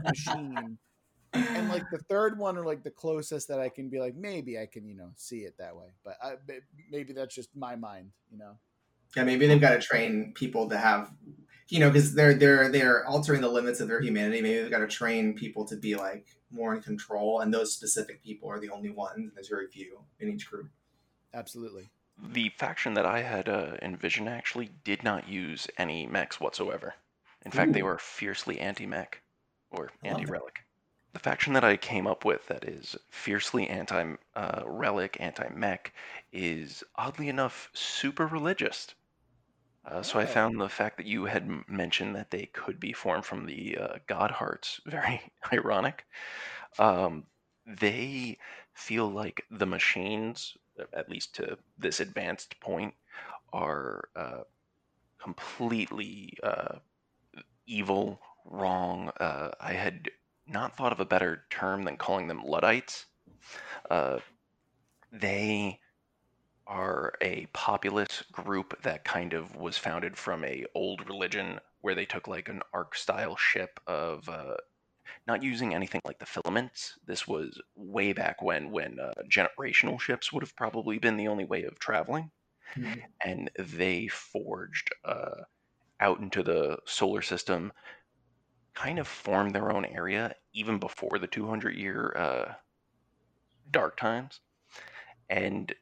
[0.04, 0.78] machine.
[1.32, 4.58] And like the third one or like the closest that i can be like maybe
[4.58, 6.34] i can you know see it that way but I,
[6.90, 8.56] maybe that's just my mind you know
[9.16, 11.11] yeah maybe they've got to train people to have
[11.68, 14.40] you know, because they're they're they're altering the limits of their humanity.
[14.40, 18.22] Maybe they've got to train people to be like more in control, and those specific
[18.22, 19.33] people are the only ones.
[19.35, 20.68] There's very few in each group.
[21.35, 21.88] Absolutely.
[22.33, 26.94] The faction that I had uh, envisioned actually did not use any mechs whatsoever.
[27.44, 29.20] In fact, they were fiercely anti-mech
[29.70, 30.61] or anti-relic.
[31.12, 35.92] the faction that I came up with that is fiercely anti uh, relic, anti mech,
[36.33, 38.94] is oddly enough super religious.
[39.87, 40.27] Uh, so I Oh.
[40.27, 43.79] found the fact that you had m- mentioned that they could be formed from the
[43.79, 46.07] uh, God Hearts very ironic.
[46.79, 47.27] Um,
[47.66, 48.38] they
[48.75, 50.57] feel like the machines,
[50.92, 52.94] at least to this advanced point,
[53.53, 54.42] are uh,
[55.18, 56.81] completely uh,
[57.66, 59.11] evil, wrong.
[59.20, 60.11] Uh, I had
[60.46, 63.07] not thought of a better term than calling them Luddites.
[63.90, 64.20] Uh,
[65.12, 65.81] they
[66.66, 72.07] are a populous group that kind of was founded from a old religion where they
[72.07, 74.57] took like an arc style ship of uh,
[75.26, 76.98] not using anything like the filaments.
[77.05, 81.44] This was way back when when uh, generational ships would have probably been the only
[81.46, 82.33] way of traveling,
[82.76, 83.16] Mhm.
[83.24, 85.44] and they forged uh,
[86.00, 87.72] out into the solar system,
[88.74, 92.55] kind of formed their own area even before the 200 year uh,
[93.70, 94.40] dark times,
[95.31, 95.74] and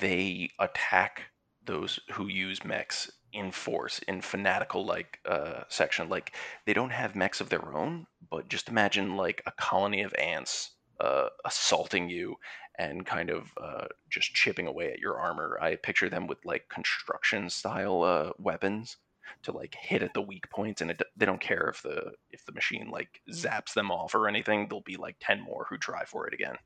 [0.00, 1.22] they attack
[1.64, 6.08] those who use mechs in force in fanatical like uh, section.
[6.08, 6.34] Like
[6.66, 10.70] they don't have mechs of their own but just imagine like a colony of ants
[11.00, 12.36] uh, assaulting you
[12.78, 15.58] and kind of uh, just chipping away at your armor.
[15.60, 18.96] I picture them with like construction style uh, weapons
[19.42, 22.44] to like hit at the weak points and it, they don't care if the if
[22.44, 24.66] the machine like zaps them off or anything.
[24.68, 26.56] There'll be like 10 more who try for it again.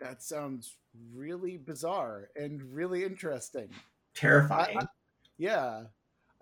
[0.00, 0.76] That sounds
[1.14, 3.68] really bizarre and really interesting.
[4.14, 4.78] Terrifying.
[4.78, 4.86] I-
[5.38, 5.84] Yeah,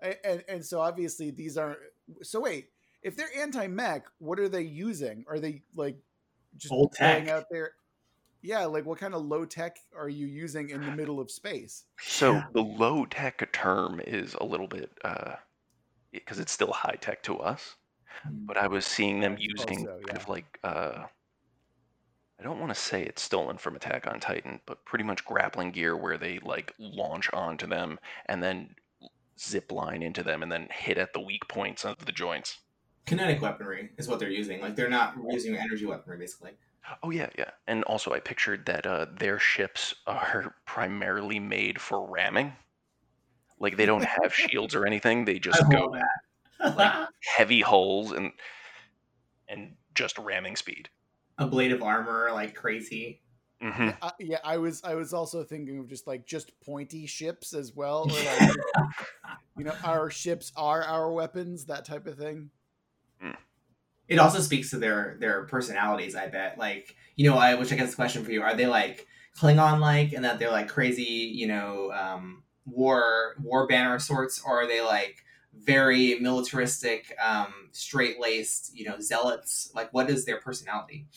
[0.01, 1.79] A- and and so obviously these aren't.
[2.23, 2.69] So wait,
[3.01, 5.25] if they're anti-mech, what are they using?
[5.27, 5.97] Are they like
[6.57, 7.29] just Old going tech.
[7.33, 7.71] out there?
[8.41, 11.85] Yeah, like what kind of low tech are you using in the middle of space?
[12.01, 12.47] So Yeah.
[12.53, 14.91] the low tech term is a little bit
[16.11, 17.75] because it's still high tech to us.
[18.25, 21.05] But I was seeing them I suppose using kind of like uh,
[22.41, 25.69] I don't want to say it's stolen from Attack on Titan, but pretty much grappling
[25.69, 28.75] gear where they like launch onto them and then
[29.39, 32.57] zip line into them and then hit at the weak points of the joints.
[33.05, 34.59] Kinetic weaponry is what they're using.
[34.59, 36.53] Like they're not using energy weaponry, basically.
[37.03, 37.51] Oh yeah, yeah.
[37.67, 42.53] And also I pictured that uh, their ships are primarily made for ramming.
[43.59, 45.25] Like they don't have shields or anything.
[45.25, 45.95] They just go
[46.59, 48.31] like heavy holes and
[49.47, 50.89] and just ramming speed.
[51.41, 53.21] A blade of armor, like crazy.
[53.61, 57.53] hmm Uh, yeah, I was I was also thinking of just like just pointy ships
[57.53, 58.49] as well, or like
[59.55, 62.51] you know our ships are our weapons, that type of thing.
[64.07, 66.15] it also speaks to their their personalities.
[66.15, 66.57] I bet.
[66.57, 69.79] Like you know, I which I guess the question for you: Are they like Klingon
[69.79, 74.67] like, and that they're like crazy, you know, um, war war banner sorts, or are
[74.67, 79.71] they like very militaristic, um, straight laced, you know, zealots?
[79.75, 81.07] Like, what is their personality?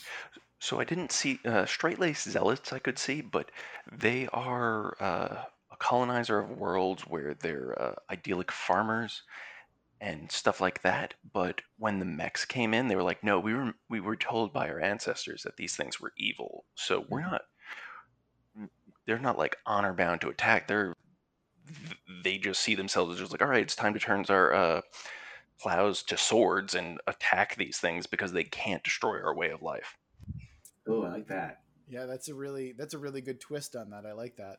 [0.59, 2.73] So I didn't see uh, straight-laced zealots.
[2.73, 3.51] I could see, but
[3.93, 9.23] they are uh, a colonizer of worlds where they're uh, idyllic farmers
[10.01, 11.13] and stuff like that.
[11.35, 14.55] But when the mechs came in, they were like, "No, we were we were told
[14.55, 17.43] by our ancestors that these things were evil, so we're not."
[19.07, 20.67] They're not like honor bound to attack.
[20.67, 20.97] They're th-
[22.23, 24.81] they just see themselves as just like, all right, it's time to turn our uh,
[25.61, 29.97] plows to swords and attack these things because they can't destroy our way of life.
[30.89, 31.61] Oh, I like that.
[31.89, 34.05] Yeah, that's a really that's a really good twist on that.
[34.07, 34.59] I like that.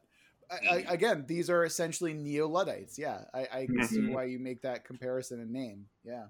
[0.51, 2.99] I, I, again, these are essentially neo Luddites.
[2.99, 5.85] Yeah, I, I can see why you make that comparison and name.
[6.03, 6.25] Yeah,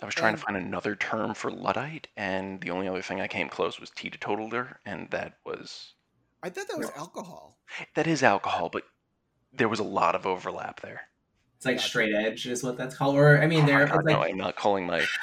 [0.00, 3.20] I was trying And- to find another term for Luddite, and the only other thing
[3.20, 5.92] I came close was teetotaler, and that was
[6.42, 7.00] I thought that was Yeah.
[7.00, 7.58] alcohol.
[7.94, 8.84] that is alcohol, but
[9.56, 11.02] there was a lot of overlap there.
[11.56, 13.16] It's like straight edge, is what that's called.
[13.16, 15.04] Or I mean, Oh my they're God, it's no, I'm not calling my.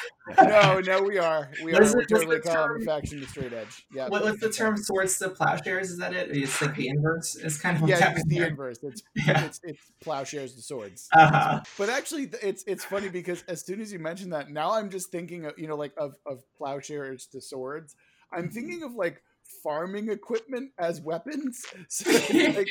[0.41, 1.50] No, no, we are.
[1.63, 1.84] We What are.
[1.84, 2.86] is We're it- what's totally the calling the term?
[2.86, 3.86] faction the straight edge.
[3.94, 4.08] Yeah.
[4.08, 4.78] what, what's the term?
[4.78, 5.89] Swords to plowshares?
[5.91, 6.36] Is that it?
[6.36, 7.36] It's like the inverse.
[7.36, 8.48] It's kind of what's Yeah, it's the there.
[8.48, 8.80] inverse.
[8.84, 9.46] It's Yeah.
[9.46, 11.10] it's it's plowshares to swords.
[11.13, 11.62] Uh-huh.
[11.78, 15.12] But actually, it's it's funny because as soon as you mention that, now I'm just
[15.12, 17.96] thinking of you know like of of plowshares to swords.
[18.32, 19.22] I'm thinking of like
[19.63, 21.65] farming equipment as weapons.
[21.89, 22.67] So it's like,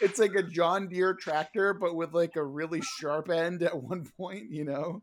[0.00, 4.06] it's like a John Deere tractor, but with like a really sharp end at one
[4.16, 4.50] point.
[4.50, 5.02] You know.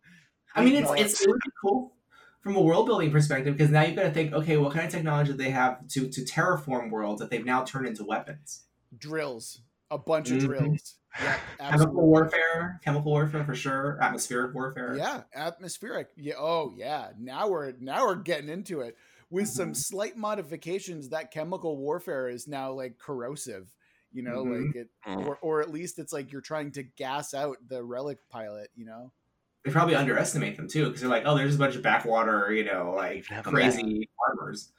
[0.56, 1.94] I mean, it's it's really cool
[2.42, 4.92] from a world building perspective because now you've got to think, okay, what kind of
[4.92, 8.64] technology do they have to to terraform worlds that they've now turned into weapons?
[8.98, 9.62] drills,
[9.92, 10.46] a bunch of Mhm.
[10.46, 10.96] drills.
[11.22, 14.96] Yeah, Chemical warfare, chemical warfare for sure, atmospheric warfare.
[14.96, 16.10] Yeah, atmospheric.
[16.16, 16.36] Yeah.
[16.38, 17.12] Oh, yeah.
[17.18, 18.96] Now we're now we're getting into it
[19.30, 19.78] with some Mhm.
[19.78, 21.10] slight modifications.
[21.10, 23.74] That chemical warfare is now like corrosive.
[24.12, 24.66] You know, Mhm.
[24.68, 25.26] like it, Mm.
[25.28, 28.72] or or at least it's like you're trying to gas out the relic pilot.
[28.76, 29.12] You know.
[29.66, 32.64] they probably underestimate them too because they're like, oh, there's a bunch of backwater, you
[32.64, 34.72] know, like crazy farmers.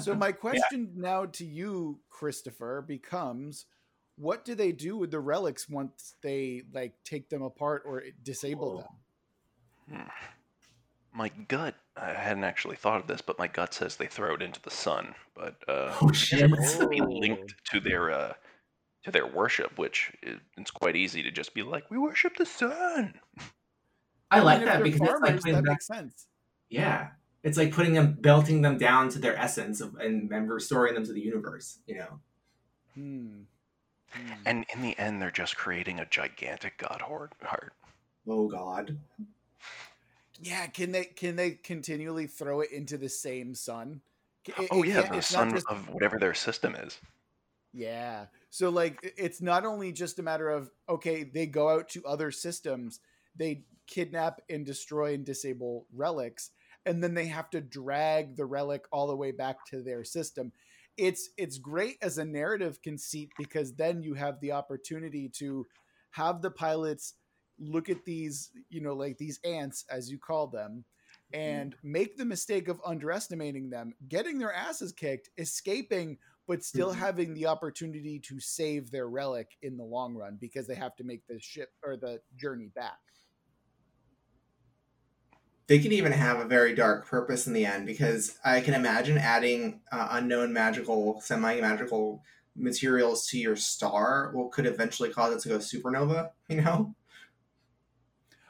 [0.00, 1.00] so my question yeah.
[1.00, 3.66] now to you, Christopher, becomes
[4.16, 8.78] what do they do with the relics once they like take them apart or disable
[9.88, 10.00] them?
[10.02, 10.08] Hmm.
[11.12, 14.42] My gut, I hadn't actually thought of this, but my gut says they throw it
[14.42, 15.14] into the sun.
[15.34, 18.34] But uh, oh shit, it be linked to their uh,
[19.04, 22.44] to their worship, which is, it's quite easy to just be like, we worship the
[22.44, 23.14] sun.
[24.30, 26.26] I, I like mean, that because farmers, like that makes sense.
[26.68, 27.08] Yeah,
[27.42, 31.04] it's like putting them, belting them down to their essence of, and, and restoring them
[31.06, 31.78] to the universe.
[31.86, 32.20] You know.
[32.94, 33.28] Hmm.
[34.10, 34.32] hmm.
[34.44, 37.32] And in the end, they're just creating a gigantic god heart.
[38.28, 38.98] Oh God.
[40.40, 44.00] Yeah, can they can they continually throw it into the same sun?
[44.56, 45.66] Oh it, oh yeah, the sun just...
[45.68, 46.98] of whatever their system is.
[47.72, 48.26] Yeah.
[48.50, 52.30] So like it's not only just a matter of okay, they go out to other
[52.30, 53.00] systems,
[53.36, 56.50] they kidnap and destroy and disable relics,
[56.84, 60.52] and then they have to drag the relic all the way back to their system.
[60.96, 65.66] It's it's great as a narrative conceit because then you have the opportunity to
[66.12, 67.14] have the pilots
[67.58, 70.84] look at these, you know, like these ants as you call them,
[71.32, 77.00] and make the mistake of underestimating them, getting their asses kicked, escaping but still mm-hmm.
[77.00, 81.04] having the opportunity to save their relic in the long run because they have to
[81.04, 82.98] make the ship or the journey back.
[85.66, 89.18] They could even have a very dark purpose in the end because I can imagine
[89.18, 92.22] adding uh, unknown magical, semi magical
[92.54, 96.94] materials to your star what could eventually cause it to go supernova, you know?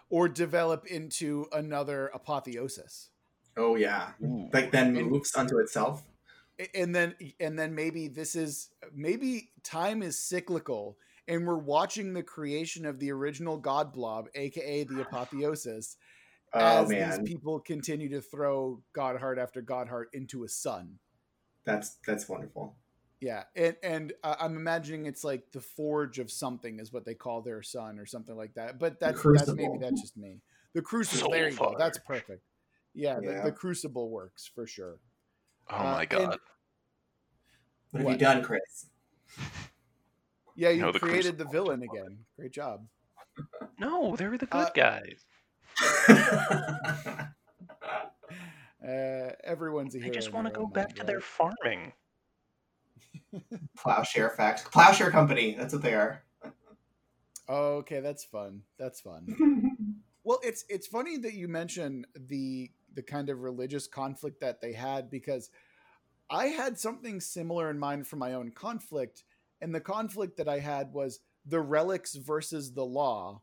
[0.09, 3.11] Or develop into another apotheosis.
[3.57, 4.11] Oh yeah.
[4.23, 4.49] Ooh.
[4.53, 6.05] Like then moves unto itself
[6.75, 10.97] and then and then maybe this is maybe time is cyclical
[11.29, 15.97] and we're watching the creation of the original god blob aka the apotheosis
[16.55, 17.11] oh, as man.
[17.11, 20.99] these people continue to throw god heart after god heart into a sun
[21.65, 22.75] that's that's wonderful
[23.21, 27.15] yeah and and uh, i'm imagining it's like the forge of something is what they
[27.15, 30.41] call their sun or something like that but that's that's maybe that's just me
[30.75, 32.43] the crucible Soul there you go that's perfect
[32.95, 33.37] yeah, yeah.
[33.37, 34.99] The, the crucible works for sure
[35.69, 36.29] Oh uh, my god!
[36.29, 36.41] what,
[37.91, 38.87] what have you done, Chris?
[40.55, 42.19] Yeah, you no, the created the villain again.
[42.39, 42.87] Great job.
[43.79, 45.27] No, they were the good uh, guys.
[48.89, 50.11] uh, everyone's a hero.
[50.11, 51.93] I just want to go back to their farming.
[53.77, 54.71] Plowshare fact.
[54.73, 55.55] Plowshare company.
[55.59, 56.23] That's what they are.
[57.49, 58.63] Oh, okay, that's fun.
[58.79, 59.77] That's fun.
[60.25, 64.73] well, it's it's funny that you mention the the kind of religious conflict that they
[64.73, 65.51] had because
[66.29, 69.23] I had something similar in mind for my own conflict.
[69.61, 73.43] And the conflict that I had was the relics versus the law.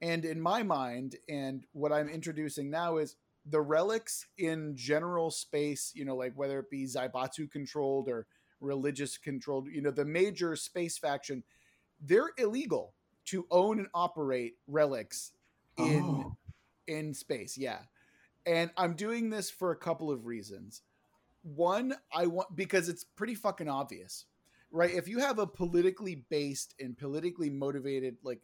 [0.00, 5.92] And in my mind, and what I'm introducing now is the relics in general space,
[5.94, 8.26] you know, like whether it be Zaibatsu controlled or
[8.60, 11.42] religious controlled, you know, the major space faction,
[12.00, 12.94] they're illegal
[13.26, 15.32] to own and operate relics
[15.76, 16.36] in oh.
[16.86, 17.56] in space.
[17.58, 17.78] Yeah
[18.48, 20.80] and I'm doing this for a couple of reasons.
[21.42, 24.24] One, I want because it's pretty fucking obvious,
[24.70, 24.90] right?
[24.90, 28.40] If you have a politically based and politically motivated like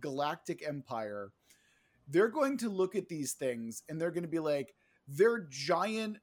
[0.00, 1.32] galactic empire,
[2.08, 4.74] they're going to look at these things and they're going to be like,
[5.06, 6.16] they're giant,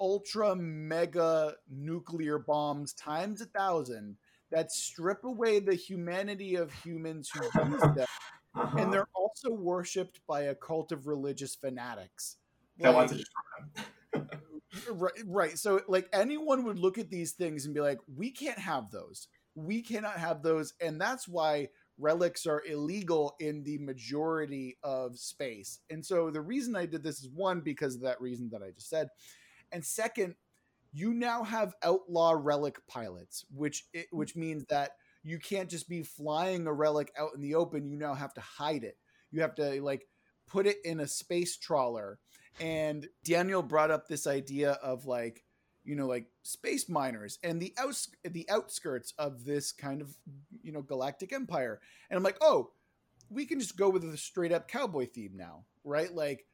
[0.00, 4.16] ultra mega nuclear bombs times a thousand
[4.50, 8.06] that strip away the humanity of humans who use them.
[8.54, 8.78] Uh-huh.
[8.78, 12.36] And they're also worshipped by a cult of religious fanatics
[12.78, 13.24] that like, wants to
[14.90, 15.58] right, right.
[15.58, 19.28] So, like, anyone would look at these things and be like, we can't have those.
[19.54, 20.74] We cannot have those.
[20.80, 25.80] And that's why relics are illegal in the majority of space.
[25.90, 28.70] And so, the reason I did this is one, because of that reason that I
[28.70, 29.08] just said.
[29.72, 30.34] And second,
[30.92, 34.02] you now have outlaw relic pilots, which hmm.
[34.10, 37.86] which means that you can't just be flying a relic out in the open.
[37.86, 38.96] You now have to hide it.
[39.30, 40.06] You have to like
[40.46, 42.18] put it in a space trawler
[42.60, 45.42] and Daniel brought up this idea of like
[45.84, 50.16] you know like space miners and the outs the outskirts of this kind of
[50.62, 52.70] you know galactic empire and i'm like oh
[53.30, 56.44] we can just go with a straight up cowboy theme now right like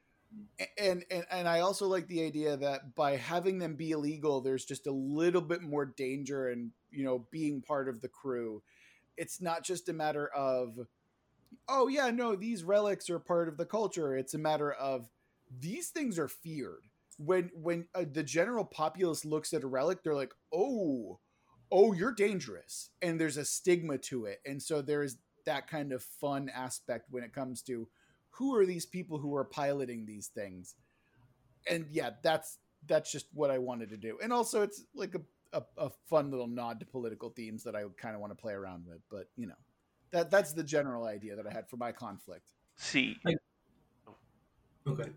[0.79, 4.65] and and and i also like the idea that by having them be illegal there's
[4.65, 8.63] just a little bit more danger and you know being part of the crew.
[9.17, 10.79] It's not just a matter of
[11.69, 14.17] oh yeah no these relics are part of the culture.
[14.17, 15.09] It's a matter of
[15.59, 16.87] these things are feared.
[17.19, 21.21] When when uh, the general populace looks at a relic, they're like, "Oh,
[21.71, 25.93] oh, you're dangerous," and there's a stigma to it, and so there is that kind
[25.93, 27.89] of fun aspect when it comes to
[28.33, 30.75] who are these people who are piloting these things?
[31.69, 32.59] And yeah, that's
[32.89, 34.19] that's just what I wanted to do.
[34.23, 35.21] And also, it's like a
[35.53, 38.55] a, a fun little nod to political themes that I kind of want to play
[38.55, 39.01] around with.
[39.11, 39.55] But you know,
[40.11, 42.51] that that's the general idea that I had for my conflict.
[42.77, 43.37] See, Like-
[44.85, 45.11] Okay.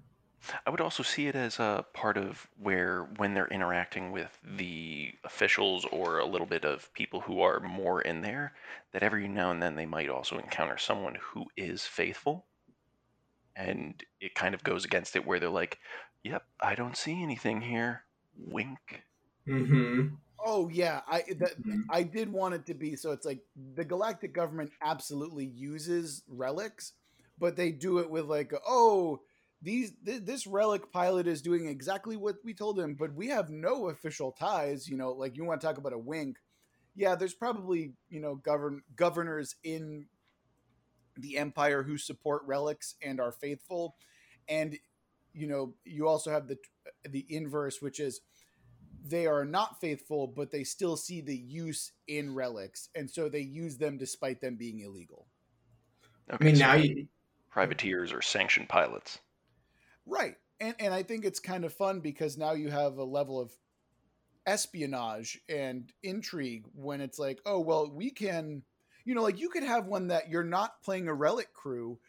[0.64, 5.12] I would also see it as a part of where, when they're interacting with the
[5.24, 8.54] officials or a little bit of people who are more in there,
[8.92, 12.46] that every now and then they might also encounter someone who is faithful.
[13.56, 15.80] And it kind of goes against it where they're like,
[16.24, 18.04] yep, I don't see anything here.
[18.38, 19.04] Wink.
[19.48, 20.16] Mm-hmm.
[20.44, 21.84] Oh yeah, I that, Mhm.
[21.90, 23.12] I did want it to be so.
[23.12, 23.42] It's like
[23.76, 26.94] the galactic government absolutely uses relics,
[27.40, 29.22] but they do it with like, oh,
[29.62, 33.50] these th- this relic pilot is doing exactly what we told him, but we have
[33.50, 34.88] no official ties.
[34.88, 36.38] You know, like you want to talk about a wink?
[36.96, 40.08] Yeah, there's probably you know govern governors in
[41.18, 43.96] the empire who support relics and are faithful,
[44.48, 44.78] and
[45.34, 46.58] you know you also have the
[47.10, 48.22] the inverse, which is
[49.08, 53.42] they are not faithful, but they still see the use in relics, and so they
[53.42, 55.28] use them despite them being illegal.
[56.32, 57.08] Okay, I mean, so now you.
[57.50, 59.20] privateers or sanctioned pilots.
[60.06, 60.36] Right.
[60.60, 63.52] And and I think it's kind of fun because now you have a level of
[64.48, 68.64] espionage and intrigue when it's like, oh well, we can
[69.06, 72.00] you know, like you could have one that you're not playing a relic crew,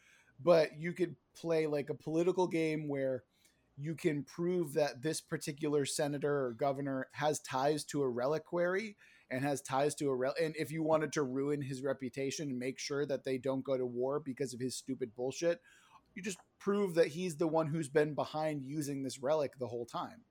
[0.43, 3.23] but you could play like a political game where
[3.77, 8.97] you can prove that this particular senator or governor has ties to a reliquary
[9.31, 12.59] and has ties to a rel and if you wanted to ruin his reputation and
[12.59, 15.61] make sure that they don't go to war because of his stupid bullshit
[16.15, 19.85] you just prove that he's the one who's been behind using this relic the whole
[19.85, 20.23] time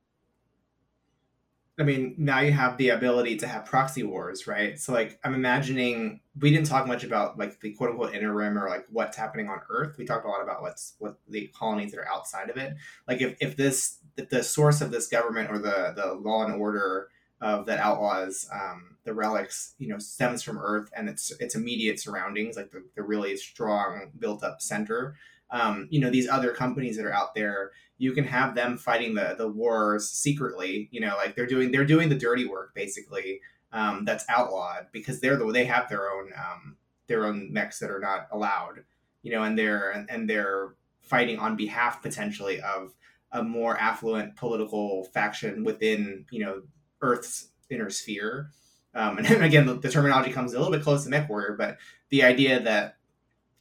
[1.78, 4.80] I mean, now you have the ability to have proxy wars, right?
[4.80, 8.58] So, like, I'm imagining we didn't talk much about like the quote unquote inner rim
[8.58, 9.98] or like what's happening on Earth.
[9.98, 12.76] We talked a lot about what's what the colonies that are outside of it.
[13.08, 16.56] Like, if if this if the source of this government or the the law and
[16.56, 17.10] order
[17.42, 22.00] of that outlaws um, the relics, you know, stems from Earth and its its immediate
[22.00, 25.18] surroundings, like the, the really strong built up center.
[25.52, 29.16] Um, you know, these other companies that are out there you can have them fighting
[29.16, 33.42] the the wars secretly you know like they're doing they're doing the dirty work basically
[33.72, 36.78] um, that's outlawed because they're the they have their own um,
[37.08, 38.84] their own mechs that are not allowed
[39.22, 42.94] you know and they're and, they're fighting on behalf potentially of
[43.32, 46.62] a more affluent political faction within you know
[47.02, 48.50] earth's inner sphere.
[48.94, 51.78] Um, and again the, the terminology comes a little bit close to MechWarrior but
[52.10, 52.98] the idea that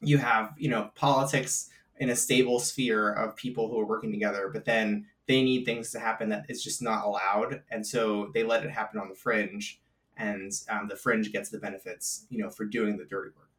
[0.01, 4.51] you have you know politics in a stable sphere of people who are working together,
[4.53, 8.43] but then they need things to happen that is just not allowed, and so they
[8.43, 9.81] let it happen on the fringe,
[10.17, 13.51] and um, the fringe gets the benefits, you know, for doing the dirty work.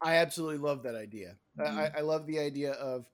[0.00, 1.36] i absolutely love that idea.
[1.58, 3.06] I, I love the idea of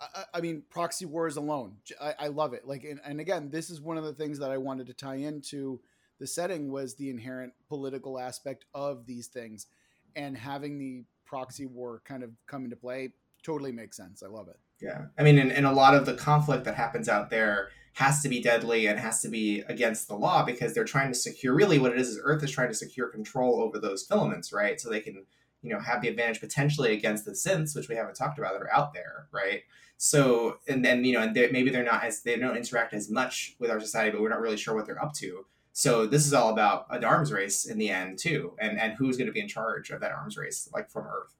[0.00, 2.66] I, I mean proxy wars alone I love it.
[2.66, 5.16] Like and, and again this is one of the things that i wanted to tie
[5.16, 5.80] into
[6.18, 9.66] the setting was the inherent political aspect of these things
[10.14, 13.10] and having the proxy war kind of come into play
[13.42, 16.14] totally makes sense i love it Yeah, I mean, and, and a lot of the
[16.14, 20.14] conflict that happens out there has to be deadly and has to be against the
[20.14, 21.54] law because they're trying to secure.
[21.54, 24.78] Really, what it is is Earth is trying to secure control over those filaments, right?
[24.78, 25.24] So they can,
[25.62, 28.62] you know, have the advantage potentially against the synths, which we haven't talked about that
[28.62, 29.62] are out there, right?
[29.96, 33.08] So and then you know, and they, maybe they're not as they don't interact as
[33.08, 35.46] much with our society, but we're not really sure what they're up to.
[35.78, 39.18] So this is all about an arms race in the end too, and and who's
[39.18, 41.34] going to be in charge of that arms race, like from Earth.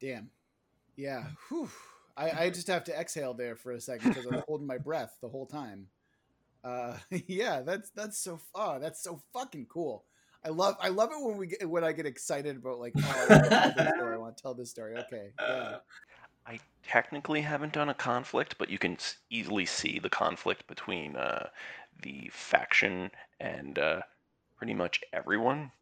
[0.00, 0.30] damn.
[0.96, 1.68] Yeah Whew.
[2.16, 5.16] I, I just have to exhale there for a second because I'm holding my breath
[5.20, 5.88] the whole time.
[6.62, 6.96] Uh
[7.26, 10.04] yeah that's that's so oh that's so fucking cool.
[10.44, 13.26] I love i love it when we get when i get excited about like oh,
[13.28, 14.96] I want to tell this story i want to tell this story.
[14.96, 15.76] Okay yeah
[16.46, 18.98] I technically haven't done a conflict, but you can
[19.30, 21.48] easily see the conflict between uh,
[22.02, 24.02] the faction and uh,
[24.56, 25.72] pretty much everyone.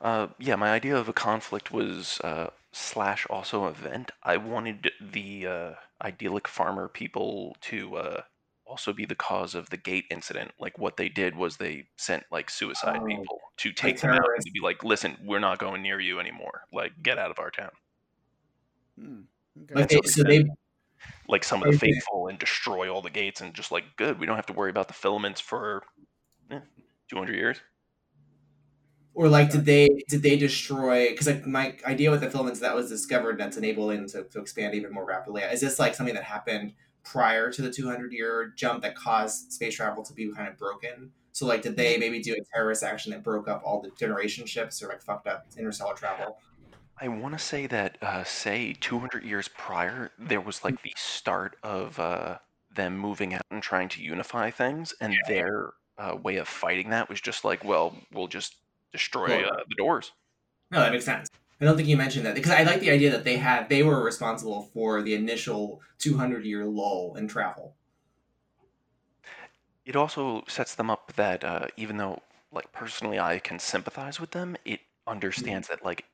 [0.00, 4.10] Uh, yeah, my idea of a conflict was uh, slash also event.
[4.22, 8.22] I wanted the uh, idyllic farmer people to uh,
[8.66, 10.52] also be the cause of the gate incident.
[10.58, 14.28] Like what they did was they sent like suicide Oh, people to take them out
[14.34, 16.62] and to be like, "Listen, we're not going near you anymore.
[16.72, 17.70] Like, get out of our town."
[18.98, 19.22] Hmm.
[19.62, 19.74] Okay.
[19.74, 20.44] Like they, so they
[21.28, 21.78] like some of the Okay.
[21.78, 24.70] faithful and destroy all the gates and just like good we don't have to worry
[24.70, 25.84] about the filaments for
[26.50, 26.60] eh,
[27.10, 27.60] 200 years
[29.14, 31.08] Or like, did they did they destroy?
[31.08, 34.74] Because like my idea with the filaments that was discovered that's enabling to, to expand
[34.74, 35.42] even more rapidly.
[35.42, 39.74] Is this like something that happened prior to the 200 year jump that caused space
[39.74, 41.12] travel to be kind of broken?
[41.32, 44.44] So like, did they maybe do a terrorist action that broke up all the generation
[44.46, 46.38] ships or like fucked up interstellar travel?
[46.98, 51.56] I want to say that, uh, say, 200 years prior, there was like the start
[51.62, 52.38] of uh,
[52.70, 57.08] them moving out and trying to unify things, and their uh, way of fighting that
[57.08, 58.56] was just like, well, we'll just
[58.92, 60.12] destroy Well- uh, the doors.
[60.70, 61.28] No, that makes sense.
[61.60, 63.82] I don't think you mentioned that because I like the idea that they had they
[63.82, 67.76] were responsible for the initial 200 year lull in travel.
[69.86, 72.22] It also sets them up that uh, even though,
[72.52, 76.04] like, personally I can sympathize with them, it understands that, like,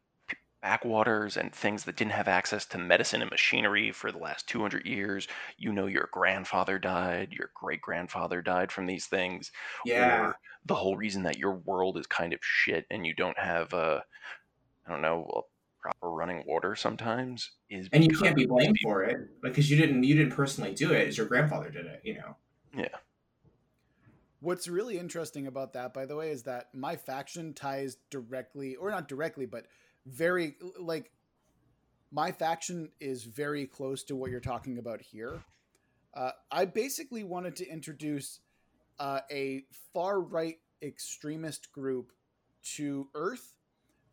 [0.62, 4.86] backwaters and things that didn't have access to medicine and machinery for the last 200
[4.86, 9.50] years, you know, your grandfather died, your great grandfather died from these things,
[9.84, 13.38] Yeah, or the whole reason that your world is kind of shit and you don't
[13.38, 14.00] have, uh,
[14.86, 15.48] I don't know, well,
[15.80, 18.92] proper running water sometimes is and you can't be blamed people.
[18.92, 21.08] for it because you didn't you didn't personally do it.
[21.08, 22.00] It's your grandfather did it.
[22.04, 22.36] You know.
[22.76, 22.96] Yeah.
[24.38, 28.90] What's really interesting about that, by the way, is that my faction ties directly, or
[28.90, 29.66] not directly, but
[30.06, 31.10] very like
[32.10, 35.42] my faction is very close to what you're talking about here.
[36.14, 38.40] Uh, I basically wanted to introduce
[38.98, 42.12] uh, a far right extremist group
[42.76, 43.54] to Earth.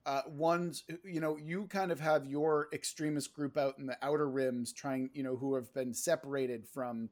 [0.05, 4.29] Uh, ones, you know, you kind of have your extremist group out in the outer
[4.29, 7.09] rims, trying, you know, who have been separated from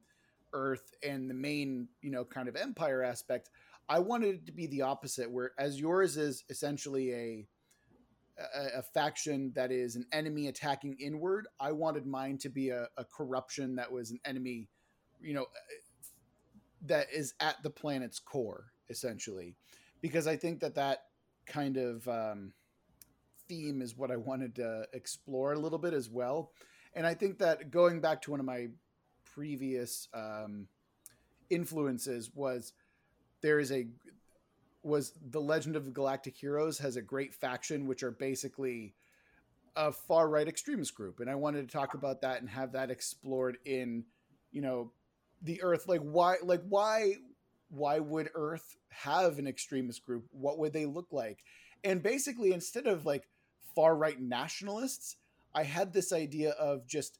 [0.53, 3.49] Earth and the main, you know, kind of empire aspect.
[3.89, 7.47] I wanted it to be the opposite, where as yours is essentially a
[8.38, 11.47] a, a faction that is an enemy attacking inward.
[11.59, 14.69] I wanted mine to be a, a corruption that was an enemy,
[15.21, 15.45] you know,
[16.85, 19.55] that is at the planet's core, essentially,
[20.01, 21.03] because I think that that
[21.45, 22.53] kind of um,
[23.47, 26.51] theme is what I wanted to explore a little bit as well.
[26.93, 28.67] And I think that going back to one of my
[29.25, 30.67] previous um,
[31.49, 32.73] influences was
[33.41, 33.88] there is a
[34.88, 38.95] was the Legend of the Galactic Heroes has a great faction which are basically
[39.75, 42.89] a far right extremist group, and I wanted to talk about that and have that
[42.89, 44.05] explored in
[44.51, 44.91] you know
[45.41, 45.88] the Earth.
[45.88, 47.13] Like why like why
[47.69, 50.25] why would Earth have an extremist group?
[50.31, 51.43] What would they look like?
[51.83, 53.27] And basically, instead of like
[53.75, 55.17] far right nationalists,
[55.53, 57.19] I had this idea of just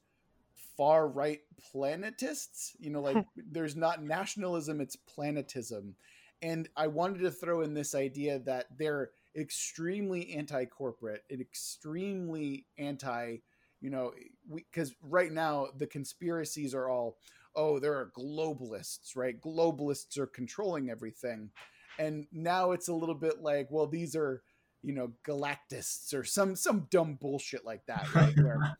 [0.76, 1.40] far right
[1.72, 2.72] planetists.
[2.78, 5.94] You know, like there's not nationalism, it's planetism.
[6.42, 12.66] And I wanted to throw in this idea that they're extremely anti corporate and extremely
[12.78, 13.38] anti,
[13.80, 14.12] you know,
[14.54, 17.18] because right now the conspiracies are all,
[17.56, 19.40] oh, there are globalists, right?
[19.40, 21.50] Globalists are controlling everything.
[21.98, 24.42] And now it's a little bit like, well, these are,
[24.82, 28.36] you know, galactists or some some dumb bullshit like that, right?
[28.42, 28.76] Where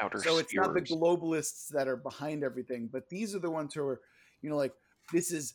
[0.00, 3.74] Outer so it's not the globalists that are behind everything, but these are the ones
[3.74, 4.00] who are,
[4.42, 4.72] you know, like
[5.12, 5.54] this is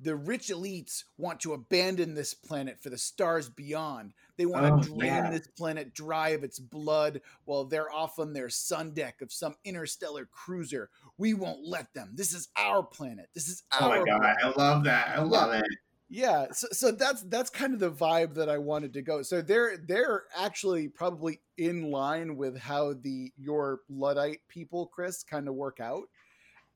[0.00, 4.12] the rich elites want to abandon this planet for the stars beyond.
[4.36, 5.30] They want Oh, to drain yeah.
[5.30, 9.54] this planet dry of its blood while they're off on their sun deck of some
[9.64, 10.90] interstellar cruiser.
[11.16, 12.10] We won't let them.
[12.14, 13.30] This is our planet.
[13.34, 13.96] This is our.
[13.96, 14.36] Oh my god, planet.
[14.44, 15.08] I love that.
[15.18, 15.64] I love it.
[16.08, 19.22] Yeah, so, so that's that's kind of the vibe that I wanted to go.
[19.22, 25.48] So they're they're actually probably in line with how the your Luddite people, Chris, kind
[25.48, 26.04] of work out.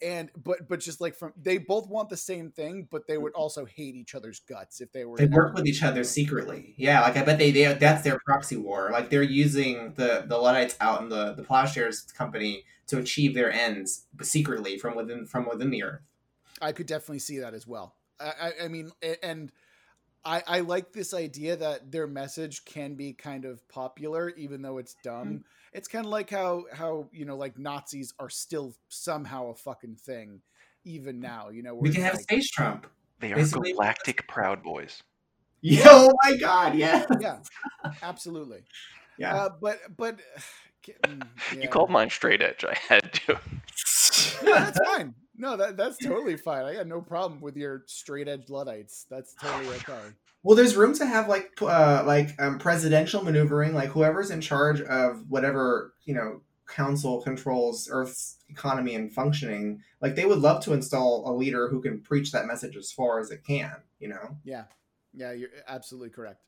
[0.03, 3.32] And but but just like from they both want the same thing, but they would
[3.32, 3.42] mm-hmm.
[3.42, 6.74] also hate each other's guts if they were They work with each other secretly.
[6.78, 8.88] Yeah, like I bet they, they that's their proxy war.
[8.92, 13.53] Like they're using the the Luddites out in the the Plowshares company to achieve their
[13.53, 16.01] ends, but secretly from within from within the earth.
[16.62, 17.96] I could definitely see that as well.
[18.18, 18.90] I, I, I mean,
[19.22, 19.53] and
[20.24, 24.78] I, I like this idea that their message can be kind of popular, even though
[24.78, 25.16] it's mm-hmm.
[25.16, 25.44] dumb.
[25.73, 29.97] It's kind of like how how you know, like Nazis are still somehow a fucking
[29.97, 30.41] thing,
[30.85, 31.51] even now.
[31.51, 32.87] You know, We can have like, space Trump.
[33.21, 35.03] They are basically- galactic proud boys.
[35.62, 35.83] Yeah.
[35.87, 36.75] Oh my god.
[36.75, 37.05] Yeah.
[37.21, 37.39] yeah,
[38.03, 38.64] absolutely.
[39.18, 39.35] Yeah.
[39.37, 40.18] Uh, but but
[41.05, 41.23] mm,
[41.62, 42.64] You called mine straight edge.
[42.64, 43.39] I had to.
[44.43, 45.14] No, that's fine.
[45.37, 46.64] No, that that's totally fine.
[46.64, 49.07] I got no problem with your straight edge Luddites.
[49.11, 50.01] That's totally okay.
[50.43, 54.80] Well, there's room to have like uh, like um, presidential maneuvering, like whoever's in charge
[54.80, 59.82] of whatever you know council controls Earth's economy and functioning.
[60.01, 63.20] Like they would love to install a leader who can preach that message as far
[63.20, 63.74] as it can.
[63.99, 64.64] You know, Yeah,
[65.12, 66.43] yeah, you're absolutely correct.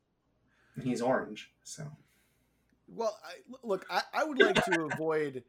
[0.77, 1.85] and he's orange, so
[2.95, 3.33] Well, I,
[3.63, 5.45] look, I, I would like to avoid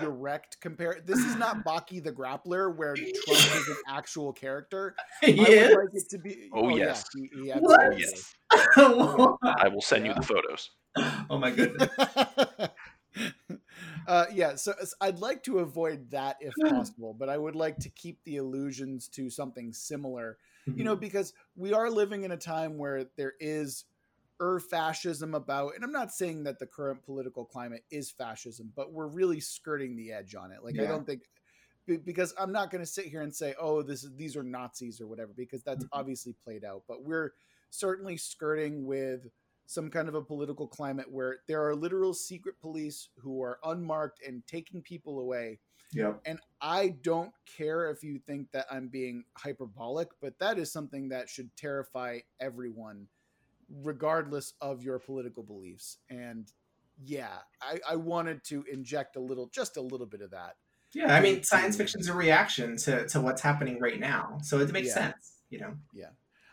[0.00, 0.98] direct compare.
[1.04, 4.94] This is not Baki the Grappler, where Trump is an actual character.
[5.22, 5.68] I would yeah.
[5.68, 6.50] like it to be.
[6.52, 7.04] Oh, yeah, yes.
[7.14, 7.80] he- he What?
[7.80, 8.34] absolutely Yes.
[8.76, 10.70] oh I will send you the photos.
[11.28, 11.88] Oh my goodness.
[14.06, 17.78] uh, yeah, so so I'd like to avoid that if possible, but I would like
[17.78, 20.38] to keep the allusions to something similar.
[20.66, 23.84] you know because we are living in a time where there is
[24.40, 28.92] er fascism about and i'm not saying that the current political climate is fascism but
[28.92, 31.22] we're really skirting the edge on it like i don't think
[32.04, 35.00] because i'm not going to sit here and say oh this is these are nazis
[35.00, 35.88] or whatever because that's Mhm.
[35.92, 37.32] obviously played out but we're
[37.70, 39.28] certainly skirting with
[39.66, 44.20] some kind of a political climate where there are literal secret police who are unmarked
[44.26, 45.58] and taking people away
[45.92, 46.22] Yep.
[46.26, 51.08] and I don't care if you think that I'm being hyperbolic, but that is something
[51.10, 53.06] that should terrify everyone,
[53.82, 55.98] regardless of your political beliefs.
[56.10, 56.50] And
[57.02, 60.56] yeah, I, I wanted to inject a little, just a little bit of that.
[60.92, 64.58] Yeah, I mean, science fiction is a reaction to, to what's happening right now, so
[64.60, 64.94] it makes Yeah.
[64.94, 65.74] sense, you know.
[65.92, 66.10] Yeah,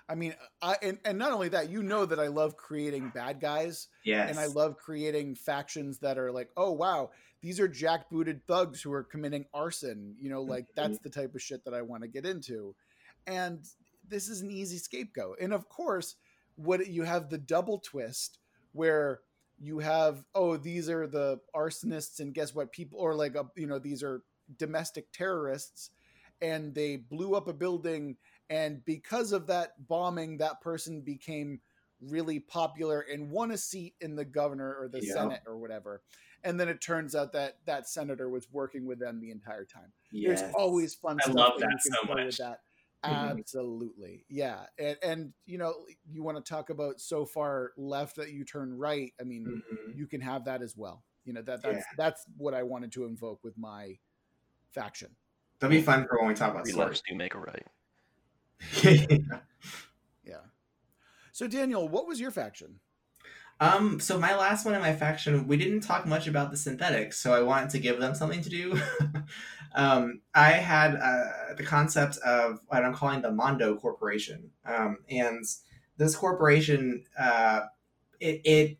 [0.09, 3.39] I mean, I and, and not only that, you know that I love creating bad
[3.39, 4.29] guys, Yes.
[4.29, 8.91] and I love creating factions that are like, oh wow, these are jackbooted thugs who
[8.91, 10.15] are committing arson.
[10.19, 10.81] You know, like mm-hmm.
[10.81, 12.75] that's the type of shit that I want to get into.
[13.27, 13.63] And
[14.07, 15.37] this is an easy scapegoat.
[15.39, 16.15] And of course,
[16.63, 18.39] what you have the double twist
[18.73, 19.19] where
[19.59, 22.71] you have, oh, these are the arsonists, and guess what?
[22.71, 24.23] People or like a, you know, these are
[24.57, 25.91] domestic terrorists,
[26.41, 28.17] and they blew up a building,
[28.49, 31.59] and because of that bombing, that person became
[32.01, 35.13] really popular and won a seat in the governor or the Yeah.
[35.13, 36.01] senate or whatever
[36.43, 39.93] and then it turns out that that senator was working with them the entire time
[40.11, 40.41] yes.
[40.41, 42.25] there's always fun I stuff love that, that you can so much.
[42.25, 42.61] with that.
[43.03, 45.73] Absolutely yeah and, and you know
[46.09, 49.95] you want to talk about so far left that you turn right i mean Mhm.
[49.97, 51.83] you can have that as well you know that that's Yeah.
[51.97, 53.97] that's what i wanted to invoke with my
[54.71, 55.15] faction
[55.59, 57.65] That'll be fun for when we talk about Three lefts do make a right.
[58.83, 59.39] yeah.
[60.23, 60.41] yeah
[61.31, 62.79] so daniel what was your faction
[63.61, 67.19] Um, so my last one in my faction, we didn't talk much about the synthetics,
[67.19, 68.81] so I wanted to give them something to do.
[69.75, 75.45] um, I had uh, the concept of what I'm calling the Mondo Corporation, um, and
[75.97, 77.61] this corporation, uh,
[78.19, 78.77] it, it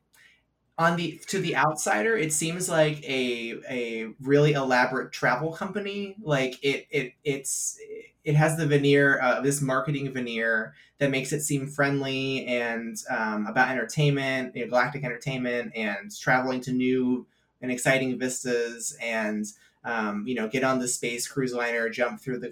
[0.82, 6.16] on the to the outsider, it seems like a a really elaborate travel company.
[6.22, 7.78] Like it it it's
[8.24, 13.48] it has the veneer, uh, this marketing veneer that makes it seem friendly and um,
[13.48, 17.28] about entertainment, you know, galactic entertainment, and traveling to new
[17.62, 19.46] and exciting vistas, and
[19.84, 22.50] um, you know, get on the space cruise liner, jump through the,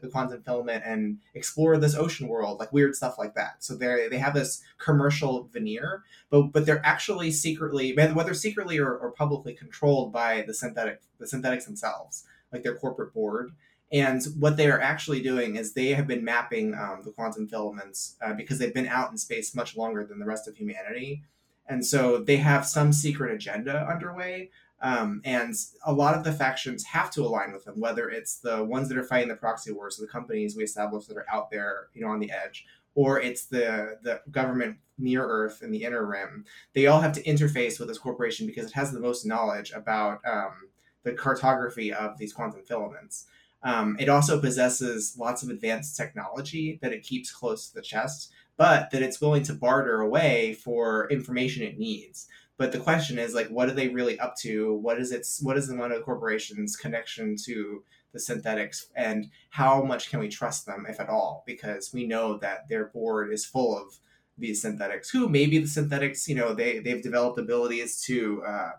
[0.00, 3.56] the quantum filament, and explore this ocean world, like weird stuff like that.
[3.64, 8.96] So they they have this commercial veneer, but but they're actually secretly, whether secretly or,
[8.96, 13.52] or publicly controlled by the synthetic the synthetics themselves, like their corporate board.
[13.90, 18.16] And what they are actually doing is they have been mapping um, the quantum filaments
[18.20, 21.22] uh, because they've been out in space much longer than the rest of humanity.
[21.66, 24.50] And so they have some secret agenda underway.
[24.80, 25.54] Um, and
[25.84, 28.98] a lot of the factions have to align with them, whether it's the ones that
[28.98, 32.02] are fighting the proxy wars, so the companies we established that are out there, you
[32.02, 32.64] know, on the edge,
[32.94, 36.44] or it's the the government near Earth in the inner rim.
[36.74, 40.20] They all have to interface with this corporation because it has the most knowledge about
[40.26, 40.68] um,
[41.02, 43.26] the cartography of these quantum filaments.
[43.62, 48.32] Um, it also possesses lots of advanced technology that it keeps close to the chest,
[48.56, 52.28] but that it's willing to barter away for information it needs.
[52.58, 54.74] But the question is, like, what are they really up to?
[54.74, 60.10] What is its what is the Mondo Corporation's connection to the synthetics, and how much
[60.10, 61.44] can we trust them, if at all?
[61.46, 63.98] Because we know that their board is full of
[64.36, 65.28] these synthetics, who?
[65.28, 68.70] Maybe the synthetics, you know, they they've developed abilities to uh,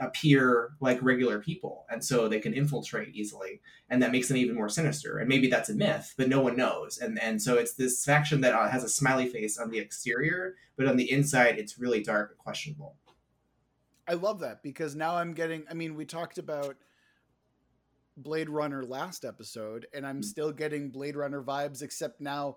[0.00, 1.86] appear like regular people.
[1.90, 3.60] And so they can infiltrate easily.
[3.88, 5.18] And that makes them even more sinister.
[5.18, 6.98] And maybe that's a myth but no one knows.
[6.98, 10.56] And and so it's this faction that uh, has a smiley face on the exterior
[10.76, 12.96] but on the inside it's really dark and questionable
[14.06, 15.64] I love that because now I'm getting.
[15.70, 16.76] I mean, we talked about
[18.16, 20.22] Blade Runner last episode, and I'm Mhm.
[20.22, 22.56] still getting Blade Runner vibes, except now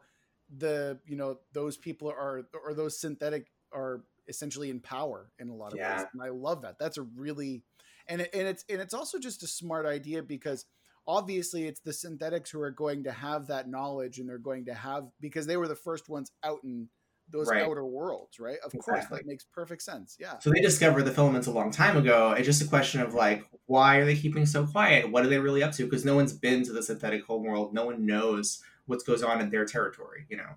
[0.56, 5.56] the you know those people are or those synthetic are essentially in power in a
[5.56, 5.88] lot of Yeah.
[5.90, 6.78] ways, and I love that.
[6.80, 7.64] That's a really
[8.08, 10.66] and it, and it's and it's also just a smart idea because
[11.08, 14.74] obviously it's the synthetics who are going to have that knowledge and they're going to
[14.74, 16.90] have because they were the first ones out in
[17.30, 17.62] those Right.
[17.64, 18.58] outer worlds, right?
[18.64, 19.18] Of course, Exactly.
[19.20, 20.16] that makes perfect sense.
[20.20, 20.40] Yeah.
[20.40, 23.44] so they discovered the filaments a long time ago it's just a question of like
[23.66, 26.34] why are they keeping so quiet what are they really up to because no one's
[26.34, 27.74] been to the synthetic home world.
[27.74, 30.50] no one knows what goes on in their territory you know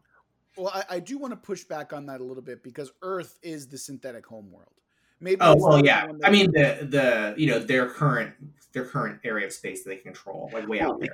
[0.56, 3.38] Well, I, I do want to push back on that a little bit because Earth
[3.42, 4.74] is the synthetic home world.
[5.22, 5.38] Maybe.
[5.40, 6.06] Oh well, yeah.
[6.24, 8.32] I mean the the you know their current
[8.72, 11.10] their current area of space that they control, like way Well, out there.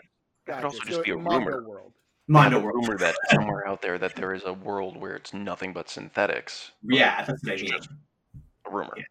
[0.48, 1.66] It could also So just be a rumor.
[1.66, 1.92] World.
[2.28, 2.76] Mondo a world.
[2.76, 6.72] rumor that somewhere out there that there is a world where it's nothing but synthetics.
[6.82, 7.68] Yeah, that's what I mean.
[7.68, 7.88] just
[8.66, 8.94] a rumor.
[8.96, 9.04] Yeah.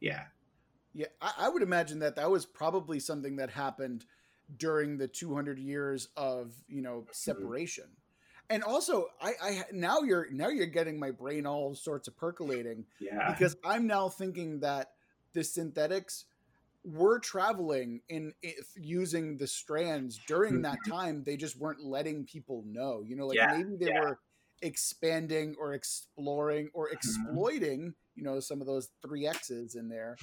[0.00, 0.22] Yeah.
[0.96, 4.04] Yeah, I, I would imagine that that was probably something that happened
[4.56, 7.08] during the 200 years of you know mm-hmm.
[7.12, 7.84] separation.
[8.50, 12.84] and also I, I now you're now you're getting my brain all sorts of percolating
[13.00, 13.32] Yeah.
[13.32, 14.92] because I'm now thinking that
[15.32, 16.26] the synthetics
[16.84, 21.24] were traveling in if using the strands during that time.
[21.24, 23.02] They just weren't letting people know.
[23.06, 23.48] You know, like Mm-hmm.
[23.48, 23.90] Yeah, maybe they yeah.
[23.90, 24.20] were
[24.62, 27.36] expanding or exploring or Mm-hmm.
[27.36, 27.94] exploiting.
[28.14, 30.20] You know, some of those three X's in there.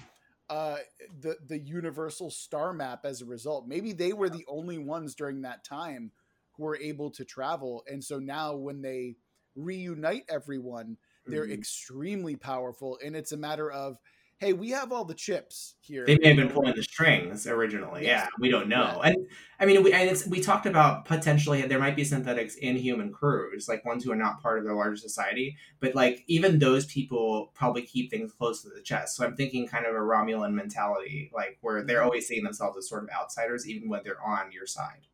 [0.50, 0.78] Uh,
[1.22, 3.68] the the universal star map as a result.
[3.68, 6.12] Maybe they were the only ones during that time
[6.54, 9.16] who were able to travel, and so now when they
[9.56, 10.98] reunite everyone,
[11.30, 11.50] they're Mhm.
[11.50, 13.98] extremely powerful and it's a matter of
[14.42, 18.04] hey we have all the chips here They may have been pulling the strings originally.
[18.04, 18.24] Yes.
[18.24, 19.00] Yeah, we don't know.
[19.04, 19.16] And
[19.60, 23.12] I mean, we and it's, we talked about potentially there might be synthetics in human
[23.12, 25.56] crews, like ones who are not part of the larger society.
[25.80, 29.16] But like even those people probably keep things close to the chest.
[29.16, 32.06] So I'm thinking kind of a Romulan mentality, like where they're mm-hmm.
[32.06, 35.06] always seeing themselves as sort of outsiders, even when they're on your side.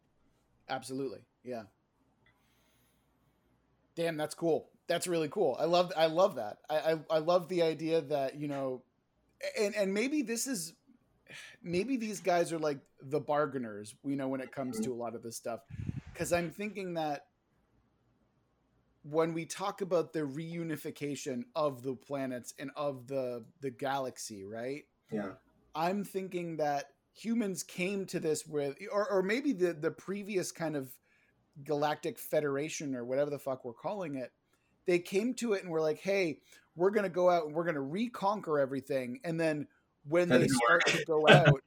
[0.69, 1.63] absolutely yeah
[3.95, 7.47] damn that's cool that's really cool i love i love that I, I i love
[7.47, 8.83] the idea that you know
[9.57, 10.73] and and maybe this is
[11.61, 15.13] maybe these guys are like the bargainers we know when it comes to a lot
[15.15, 15.59] of this stuff
[16.13, 17.25] because i'm thinking that
[19.03, 24.83] when we talk about the reunification of the planets and of the the galaxy right
[25.11, 25.31] Yeah.
[25.75, 30.75] I'm thinking that humans came to this with, or, or maybe the the previous kind
[30.75, 30.91] of
[31.63, 34.31] galactic federation or whatever the fuck we're calling it,
[34.87, 36.39] they came to it and were like, "Hey,
[36.77, 39.67] we're gonna go out and we're gonna reconquer everything." And then
[40.07, 40.95] when That they start work.
[40.95, 41.61] to go out,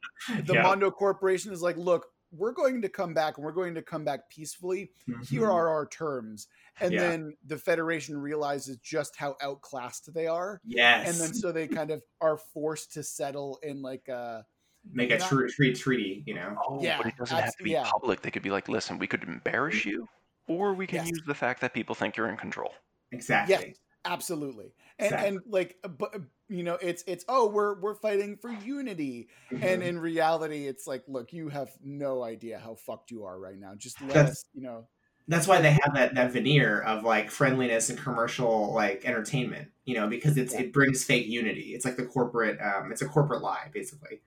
[0.47, 0.63] the Yeah.
[0.63, 4.05] Mondo Corporation is like, "Look, we're going to come back and we're going to come
[4.05, 4.93] back peacefully.
[5.29, 5.53] Here Mhm.
[5.53, 6.47] are our terms."
[6.81, 7.01] And Yeah.
[7.01, 11.91] then the Federation realizes just how outclassed they are, yes, and then so they kind
[11.91, 14.47] of are forced to settle in like a
[14.91, 16.23] make a not- tr- treat treaty.
[16.27, 16.57] You know.
[16.67, 17.83] Oh, Yeah, but it doesn't have to be yeah.
[17.85, 18.23] public.
[18.23, 20.09] They could be like, listen, we could embarrass you,
[20.47, 21.11] or we can Yes.
[21.11, 22.73] use the fact that people think you're in control.
[23.13, 23.55] Exactly.
[23.55, 24.75] Yes, absolutely.
[24.99, 25.29] And Exactly.
[25.29, 29.29] and like but uh, you know, it's it's oh, we're we're fighting for unity.
[29.51, 29.87] And Mhm.
[29.87, 33.75] in reality, it's like, look, you have no idea how fucked you are right now.
[33.77, 34.87] Just let That's- us, you know.
[35.29, 39.95] that's why they have that, that veneer of like friendliness and commercial like entertainment you
[39.95, 40.61] know because it's Yeah.
[40.63, 44.23] it brings fake unity it's like the corporate um it's a corporate lie basically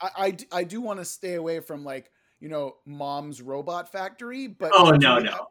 [0.00, 2.10] I I do want to stay away from like,
[2.40, 5.46] you know, mom's robot factory, but oh I no do- no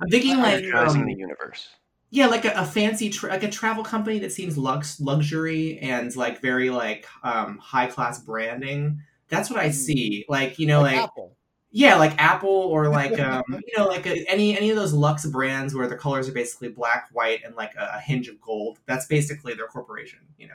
[0.00, 1.68] i'm thinking like Energizing um, the universe.
[2.10, 6.14] Yeah like a, a fancy tra- like a travel company that seems lux luxury and
[6.16, 9.74] like very like um high class branding that's what i Mhm.
[9.74, 11.36] see like you know like like Apple.
[11.70, 15.26] Yeah, like Apple or like um, you know, like a, any any of those luxe
[15.26, 18.78] brands where the colors are basically black, white, and like a, a hinge of gold.
[18.86, 20.20] That's basically their corporation.
[20.38, 20.54] You know.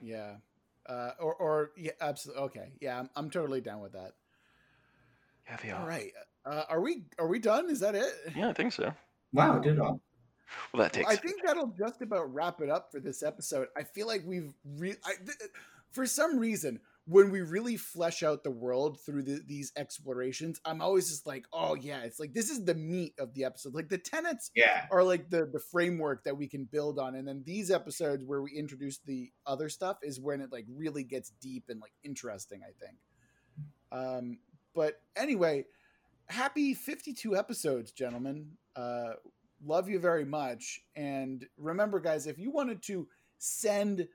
[0.00, 0.34] Yeah.
[0.86, 2.42] Uh, or, or yeah, absolutely.
[2.44, 2.72] Okay.
[2.80, 4.12] Yeah, I'm, I'm totally down with that.
[5.48, 5.88] Yeah, they All are.
[5.88, 6.12] right.
[6.44, 7.70] Uh, are we are we done?
[7.70, 8.12] Is that it?
[8.34, 8.92] Yeah, I think so.
[9.32, 10.00] Wow, did all.
[10.72, 11.08] Well, that takes.
[11.08, 13.68] I think that'll just about wrap it up for this episode.
[13.76, 15.50] I feel like we've re- I, th-
[15.92, 20.80] for some reason when we really flesh out the world through the, these explorations, I'm
[20.80, 23.74] always just like, oh yeah, it's like this is the meat of the episode.
[23.74, 24.86] Like the tenets Yeah.
[24.90, 28.40] are like the the framework that we can build on, and then these episodes where
[28.42, 32.60] we introduce the other stuff is when it like really gets deep and like interesting.
[32.62, 32.96] I think.
[33.92, 34.38] Um,
[34.74, 35.66] but anyway,
[36.28, 38.52] happy 52 episodes, gentlemen.
[38.74, 39.12] Uh,
[39.64, 40.80] love you very much.
[40.96, 44.08] And remember, guys, if you wanted to send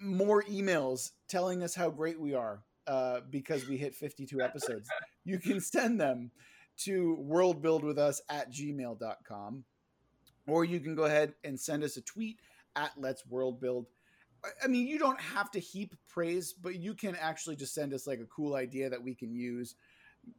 [0.00, 4.88] more emails telling us how great we are uh, because we hit 52 episodes,
[5.24, 6.30] you can send them
[6.78, 9.64] to worldbuildwithus at gmail.com.
[10.46, 12.38] Or you can go ahead and send us a tweet
[12.76, 13.86] at Let's World Build.
[14.44, 17.94] I- I mean, you don't have to heap praise, but you can actually just send
[17.94, 19.74] us like a cool idea that we can use,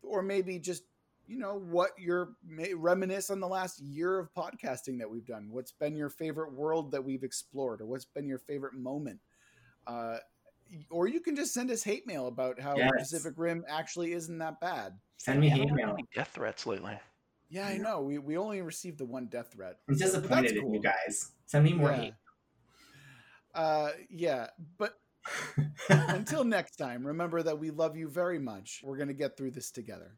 [0.04, 0.84] or maybe just
[1.28, 5.48] you know what your may reminisce on the last year of podcasting that we've done.
[5.52, 9.20] What's been your favorite world that we've explored, or what's been your favorite moment?
[9.88, 10.18] Uh,
[10.90, 12.90] or you can just send us hate mail about how Yes.
[12.98, 15.00] Pacific Rim actually isn't that bad.
[15.18, 15.96] Send me hate mail.
[16.14, 16.98] death threats lately.
[17.50, 18.02] Yeah, I know.
[18.02, 19.78] We we only received the one death threat.
[19.88, 20.74] I'm So- but that's disappointed in cool.
[20.74, 21.32] you guys.
[21.46, 21.96] Send me more Yeah.
[21.98, 22.14] hate.
[23.54, 24.48] Uh, yeah,
[24.78, 25.00] but
[25.90, 28.82] until next time, remember that we love you very much.
[28.84, 30.18] We're gonna get through this together.